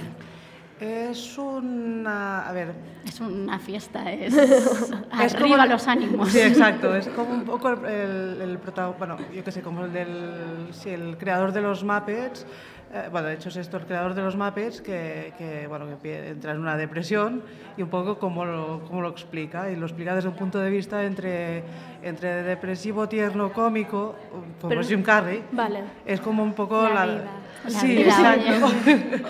[0.80, 2.48] Es una...
[2.48, 2.74] A ver...
[3.06, 4.34] Es una fiesta, es,
[5.24, 6.30] Es arriba como- los ánimos.
[6.30, 6.96] Sí, exacto.
[6.96, 10.70] Es como un poco el, el, el prota- bueno, yo qué sé, como el del
[10.72, 12.48] sí, el creador de los Muppets.
[12.94, 16.30] Eh, bueno, de hecho es esto, el creador de los Muppets que, que, bueno, que
[16.30, 17.42] entra en una depresión
[17.78, 19.70] y un poco cómo lo, cómo lo explica.
[19.72, 21.64] Y lo explica desde un punto de vista entre,
[22.04, 24.16] entre depresivo, tierno, cómico,
[24.60, 25.44] como Pero- es Jim Carrey.
[25.52, 25.82] Vale.
[26.06, 27.06] Es como un poco La la...
[27.06, 27.24] vida.
[27.64, 28.72] La sí, vida, exacto.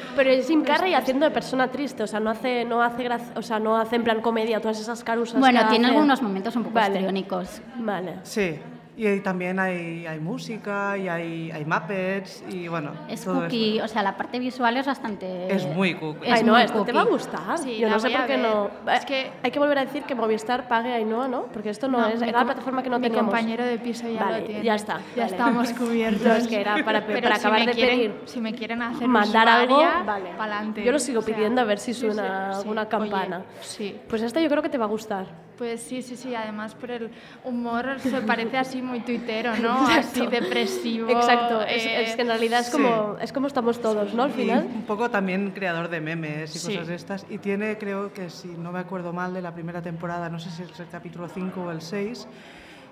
[0.16, 3.34] Pero es Jim Carrey haciendo de persona triste, o sea, no hace, no hace, gracia-
[3.36, 5.38] o sea, no hace en plan comedia todas esas carusas.
[5.38, 5.96] Bueno, que tiene hace.
[5.96, 6.94] algunos momentos un poco Vale.
[6.94, 7.62] histriónicos.
[7.76, 8.16] Vale.
[8.24, 8.58] Sí.
[8.98, 13.88] Y también hay, hay música y hay, hay Muppets y bueno, Es todo cookie, o
[13.88, 15.52] sea, la parte visual es bastante...
[15.52, 16.28] Es muy cookie.
[16.28, 17.14] es Ay, no, esto te va a cookie.
[17.18, 17.58] gustar.
[17.58, 18.70] Sí, Yo no sé por qué no.
[18.94, 21.44] Es que- Hay que volver a decir que Movistar pague a Ainhoa, ¿no?
[21.54, 23.32] Porque esto no, No, es mi era la plataforma que no mi teníamos.
[23.32, 24.64] compañero de piso ya Vale, lo tiene.
[24.64, 25.00] Ya está.
[25.16, 25.26] Ya vale.
[25.32, 26.22] estamos cubiertos.
[26.28, 28.14] No, es que era para, Pero para si acabar de quieren- pedir.
[28.26, 30.32] Si me quieren hacer mandar algo, vale.
[30.38, 30.84] pa'lante.
[30.84, 32.88] Yo lo sigo O sea, pidiendo a ver si suena sí, alguna sí.
[32.90, 33.38] campana.
[33.38, 34.00] Oye, sí.
[34.10, 35.26] Pues esta yo creo que te va a gustar.
[35.62, 36.34] Pues sí, sí, sí.
[36.34, 37.12] Además, por el
[37.44, 39.88] humor se parece así muy tuitero, ¿no?
[39.88, 40.30] Así Exacto.
[40.32, 41.08] depresivo.
[41.12, 41.62] Exacto.
[41.62, 42.72] Es, eh, es que en realidad es sí.
[42.72, 44.24] como, es como estamos todos, ¿no?
[44.24, 44.66] Al Y final.
[44.74, 46.70] un poco también creador de memes y Sí.
[46.70, 47.28] cosas de estas.
[47.30, 50.50] Y tiene, creo que si no me acuerdo mal, de la primera temporada, no sé
[50.50, 52.28] si es el capítulo 5 o el 6,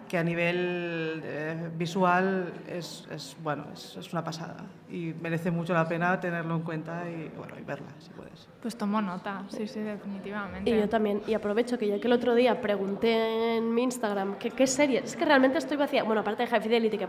[0.10, 4.58] que a nivel eh, visual es, es, bueno, es, es una pasada.
[4.90, 8.50] Y merece mucho la pena tenerlo en cuenta y, bueno, y verla, si puedes.
[8.62, 10.70] Pues tomo nota, sí, sí, definitivamente.
[10.70, 11.22] Y yo también.
[11.28, 15.02] Y aprovecho que ya que el otro día pregunté en mi Instagram que qué serie.
[15.06, 16.04] Es que realmente estoy vacía.
[16.04, 17.08] Bueno, aparte de High Fidelity, que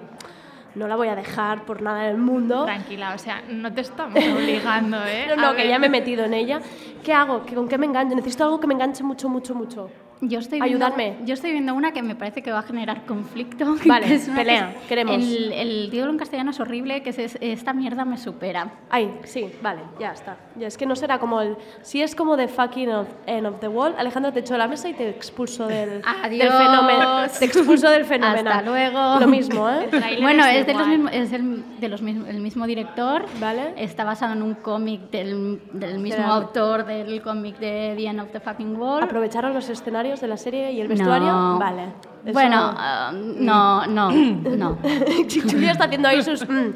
[0.75, 2.65] no la voy a dejar por nada del mundo.
[2.67, 5.25] Tranquila, o sea, no te estamos obligando, ¿eh?
[5.29, 5.71] No, no, A que ver.
[5.71, 6.61] ya me he metido en ella.
[7.03, 7.47] ¿Qué hago?
[7.47, 8.15] ¿Que ¿Con qué me enganche?
[8.15, 9.91] Necesito algo que me enganche mucho, mucho, mucho.
[10.23, 10.87] Yo estoy viendo.
[11.25, 13.77] Yo estoy viendo una que me parece que va a generar conflicto.
[13.87, 15.17] Vale, que es una pelea, que- queremos.
[15.17, 18.71] El, el título en castellano es horrible, que es, es Esta mierda me supera.
[18.91, 20.37] Ay, sí, vale, ya está.
[20.57, 21.57] Ya es que no será como el.
[21.83, 24.69] Si es como The fucking of, end of the wall, Alejandro te echo de la
[24.69, 27.23] mesa y te expulso del, del fenómeno.
[27.39, 28.51] Te expulso del fenómeno.
[28.51, 29.21] Hasta luego.
[29.21, 29.89] Lo mismo, ¿eh?
[30.21, 33.25] Bueno, es, de los mismos, es el, de los mismos, el mismo director.
[33.41, 33.73] Vale.
[33.77, 38.31] Está basado en un cómic del, del mismo autor del cómic de The End of
[38.33, 39.03] the Fucking Wall.
[39.03, 41.31] ¿Aprovecharon los escenarios de la serie y el vestuario?
[41.31, 41.59] No.
[41.59, 41.83] Vale.
[42.25, 44.79] Eso- Bueno, ah, no, no, no.
[45.51, 46.49] Julia está haciendo ahí sus.
[46.49, 46.73] mm.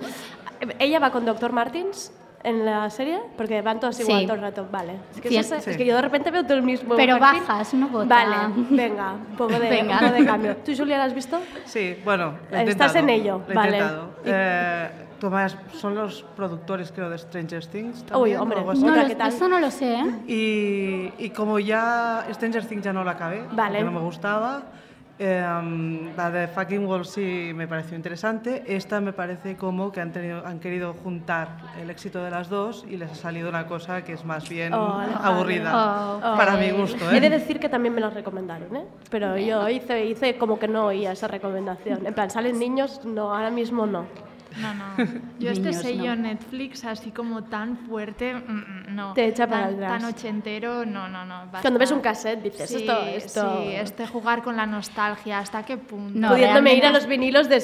[0.78, 1.52] Ella va con Dr.
[1.52, 2.12] Martins
[2.42, 4.26] en la serie, porque van todos igual Sí.
[4.26, 4.66] todo el rato.
[4.70, 4.96] Vale.
[5.14, 5.70] Es que, Sí, eso es, sí.
[5.70, 6.94] es que yo de repente veo todo el mismo.
[6.94, 7.40] Pero perfil.
[7.40, 8.08] bajas, no botas.
[8.08, 8.36] Vale,
[8.70, 9.94] venga, un poco de, Venga.
[9.94, 10.56] un poco de cambio.
[10.58, 11.38] ¿Tú, Julia, la has visto?
[11.64, 13.76] Sí, bueno, lo he Estás en ello, lo he vale.
[13.78, 14.10] intentado.
[14.24, 14.90] Y- Eh,
[15.24, 18.00] Tomás, son los productores, creo, de Stranger Things.
[18.02, 18.60] Uy, también, o hombre.
[18.62, 19.28] No, lo- ¿qué tal?
[19.32, 20.04] eso no lo sé, ¿eh?
[21.18, 23.82] Y, y como ya Stranger Things ya no la acabé, Vale.
[23.82, 24.62] no me gustaba,
[25.16, 28.64] Em, la de Fucking Wall sí me pareció interesante.
[28.66, 31.50] Esta me parece como que han, tenido, han querido juntar
[31.80, 34.74] el éxito de las dos y les ha salido una cosa que es más bien
[34.74, 36.16] Oh, aburrida.
[36.16, 37.08] Oh, para mi gusto.
[37.12, 37.20] He ¿eh?
[37.20, 38.84] de decir que también me las recomendaron, ¿eh?
[39.08, 42.04] Pero yo hice, hice como que no oía esa recomendación.
[42.04, 43.00] En plan, ¿salen niños?
[43.04, 44.06] No, ahora mismo no.
[44.60, 44.84] No, no.
[45.40, 46.22] Yo este Niños, sello no.
[46.22, 49.12] Netflix así como tan fuerte, mm, mm, no.
[49.14, 50.02] Te echa para tan, atrás.
[50.02, 51.34] tan ochentero, no, no, no.
[51.46, 51.60] basta.
[51.62, 53.58] Cuando ves un cassette dices, Sí, esto, esto...
[53.62, 56.18] Sí, este jugar con la nostalgia, ¿hasta qué punto?
[56.18, 57.60] No, Pudiéndome ir a los vinilos de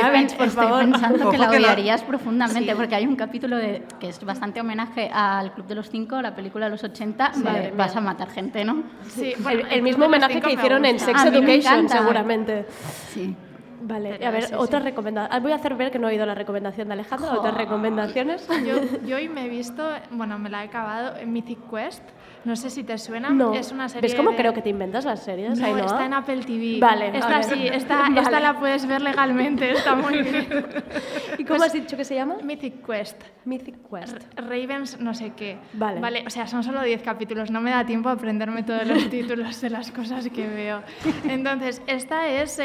[0.00, 0.80] Kravitz, pen- por estoy favor.
[0.90, 2.76] pensando que la Ojo que la- odiarías profundamente, Sí.
[2.76, 6.34] porque hay un capítulo de, que es bastante homenaje al Club de los Cinco, la
[6.34, 7.38] película de los 80, Sí.
[7.42, 8.82] de Madre vas a matar gente, ¿no?
[9.08, 10.98] Sí, El- bueno, el, Club mismo homenaje que hicieron en.
[11.00, 12.66] Sex A mí me Education, seguramente.
[13.12, 13.34] Sí.
[13.80, 14.84] Vale, Pero a ver, sí, otra sí.
[14.84, 15.42] recomendación.
[15.42, 18.46] Voy a hacer ver que no he oído la recomendación de Alejandro, otras recomendaciones.
[18.66, 18.76] Yo,
[19.06, 22.02] yo hoy me he visto, bueno, me la he acabado en Mythic Quest.
[22.44, 23.30] No sé si te suena.
[23.30, 23.52] No.
[23.52, 24.08] Es una serie.
[24.08, 26.78] ¿Ves cómo de- creo que te inventas las series, No, está en Apple TV.
[26.80, 28.20] Vale, Esta sí, esta, Vale.
[28.20, 30.46] esta la puedes ver legalmente, está muy bien.
[31.36, 32.36] ¿Y cómo has dicho que se llama?
[32.42, 33.20] Mythic Quest.
[33.44, 34.18] Mythic Quest.
[34.36, 35.58] Ravens no sé qué.
[35.72, 36.00] Vale.
[36.00, 39.08] Vale, o sea, son solo 10 capítulos, no me da tiempo a aprenderme todos los
[39.10, 40.82] títulos de las cosas que veo.
[41.28, 42.64] Entonces, esta es eh,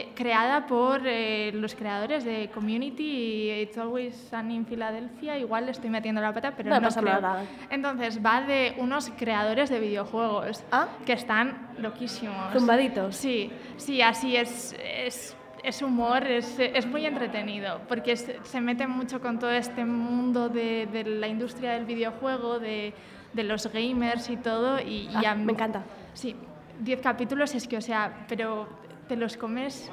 [0.00, 5.38] eh, creada por eh, los creadores de Community y It's Always Sunny in Philadelphia.
[5.38, 7.20] Igual estoy metiendo la pata, pero No no, pasa creo.
[7.20, 7.44] nada.
[7.70, 10.64] Entonces, va de unos creadores de videojuegos
[11.04, 12.52] que están loquísimos.
[12.52, 13.16] Zumbaditos.
[13.16, 14.74] Sí, sí, así es.
[14.82, 19.84] es es humor, es, es muy entretenido, porque es- se mete mucho con todo este
[19.84, 22.94] mundo de, de la industria del videojuego, de,
[23.32, 24.78] de los gamers y todo.
[24.80, 25.82] Y, y Ah, a mí- me encanta.
[26.14, 26.36] Sí,
[26.78, 28.68] 10 capítulos es que, o sea, pero
[29.08, 29.90] te los comes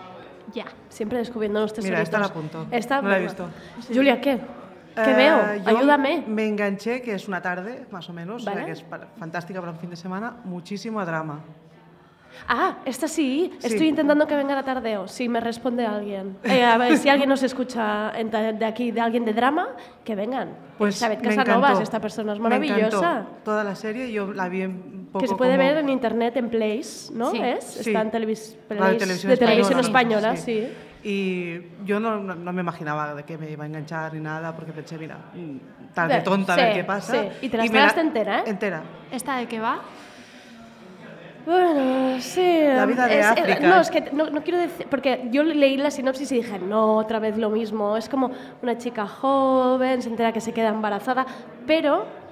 [0.53, 0.65] ya.
[0.87, 1.89] Siempre descubriendo los tesoritos.
[1.97, 2.67] Mira, esta la apunto.
[2.69, 3.49] Esta, No la he visto.
[3.91, 4.37] Julia, ¿qué?
[4.95, 5.55] ¿Qué Eh, veo?
[5.63, 6.23] yo Ayúdame.
[6.27, 8.65] Me enganché, que es una tarde, más o menos, o sea, Vale.
[8.65, 11.41] que es para- fantástica para un fin de semana, muchísimo drama.
[12.49, 13.53] Ah, esta sí.
[13.59, 13.67] Sí.
[13.67, 15.07] Estoy intentando que venga la tardeo.
[15.07, 16.37] Si me responde alguien.
[16.43, 19.69] Eh, a ver, si alguien nos escucha de aquí, de alguien de drama,
[20.03, 20.49] que vengan.
[20.77, 23.25] Pues Elizabeth me Casanovas, esta persona es Me maravillosa.
[23.45, 26.35] Toda la serie, yo la vi un poco Que se puede como- ver en internet
[26.35, 27.31] en Place, ¿no?
[27.31, 27.39] Sí.
[27.41, 27.87] ¿Es?
[27.87, 30.67] Está en televis Radio Place Televisión de televisión Española, española, sí.
[31.07, 34.55] Y yo no, no- no me imaginaba de que me iba a enganchar ni nada,
[34.55, 35.17] porque pensé, mira,
[35.93, 37.13] tarde Ve, tonta, a sí, ver qué pasa.
[37.13, 37.29] sí.
[37.43, 38.43] Y te la me tragaste entera, ¿eh?
[38.47, 38.81] Entera.
[39.11, 39.81] ¿Esta de qué va?
[41.45, 42.59] Bueno, sí.
[42.75, 43.59] La vida de es- África.
[43.59, 44.87] No, es que no, no quiero decir.
[44.89, 47.95] Porque yo leí la sinopsis y dije, no, otra vez lo mismo.
[47.97, 48.31] Es como
[48.63, 51.25] una chica joven, se entera que se queda embarazada,
[51.67, 52.24] pero.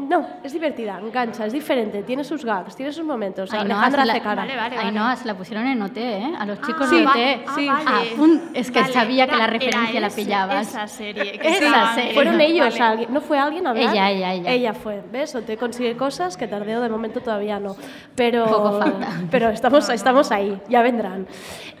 [0.00, 3.52] No, es divertida, engancha, es diferente, tiene sus gags, tiene sus momentos.
[3.52, 4.42] Ainhoa Alejandra la- hace cara.
[4.42, 6.32] Vale, vale, Ainhoa, se la pusieron en OT, ¿eh?
[6.38, 7.18] A los chicos sí, de va- OT.
[7.46, 7.66] ah, sí.
[7.68, 7.84] vale.
[7.86, 10.68] Ah, pum, es que Vale, sabía que era- la referencia era la pillabas.
[10.68, 11.38] Esa serie.
[11.38, 12.14] que Esa serie.
[12.14, 13.12] Fueron ellos, alguien.
[13.14, 13.92] ¿no fue alguien a hablar?
[13.92, 14.50] Ella, ella, ella.
[14.50, 15.34] Ella fue, ¿ves?
[15.36, 17.76] O te consigue cosas que tardeo de momento todavía no.
[18.16, 19.08] Pero, Poco falta.
[19.30, 21.26] pero estamos, estamos ahí, ya vendrán.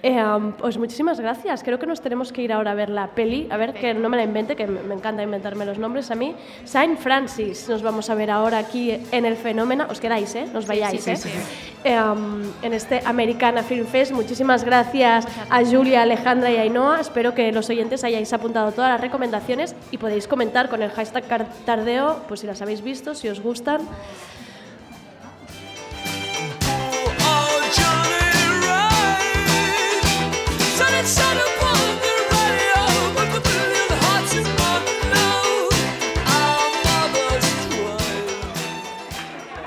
[0.02, 1.62] Eh, um, pues muchísimas gracias.
[1.62, 4.08] Creo que nos tenemos que ir ahora a ver la peli, a ver que no
[4.08, 6.34] me la invente, que me me encanta inventarme los nombres a mí.
[6.64, 9.86] Saint Francis, nos vamos a ver ahora aquí en el fenómeno.
[9.90, 10.46] Os quedáis, ¿eh?
[10.52, 11.16] Nos vayáis, sí, ¿eh?
[11.16, 11.30] sí,
[11.84, 14.12] um, en este Americana Film Fest.
[14.12, 17.00] Muchísimas gracias a Julia, Alejandra y Ainhoa.
[17.00, 21.24] Espero que los oyentes hayáis apuntado todas las recomendaciones y podéis comentar con el hashtag
[21.64, 23.80] tardeo, pues si las habéis visto, si os gustan.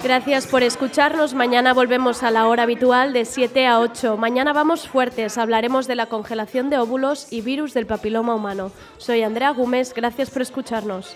[0.03, 1.33] Gracias por escucharnos.
[1.33, 4.17] Mañana volvemos a la hora habitual de 7 a 8.
[4.17, 5.37] Mañana vamos fuertes.
[5.37, 8.73] Hablaremos de la congelación de óvulos y virus del papiloma humano.
[8.97, 9.93] Soy Andrea Gómez.
[9.93, 11.15] Gracias por escucharnos.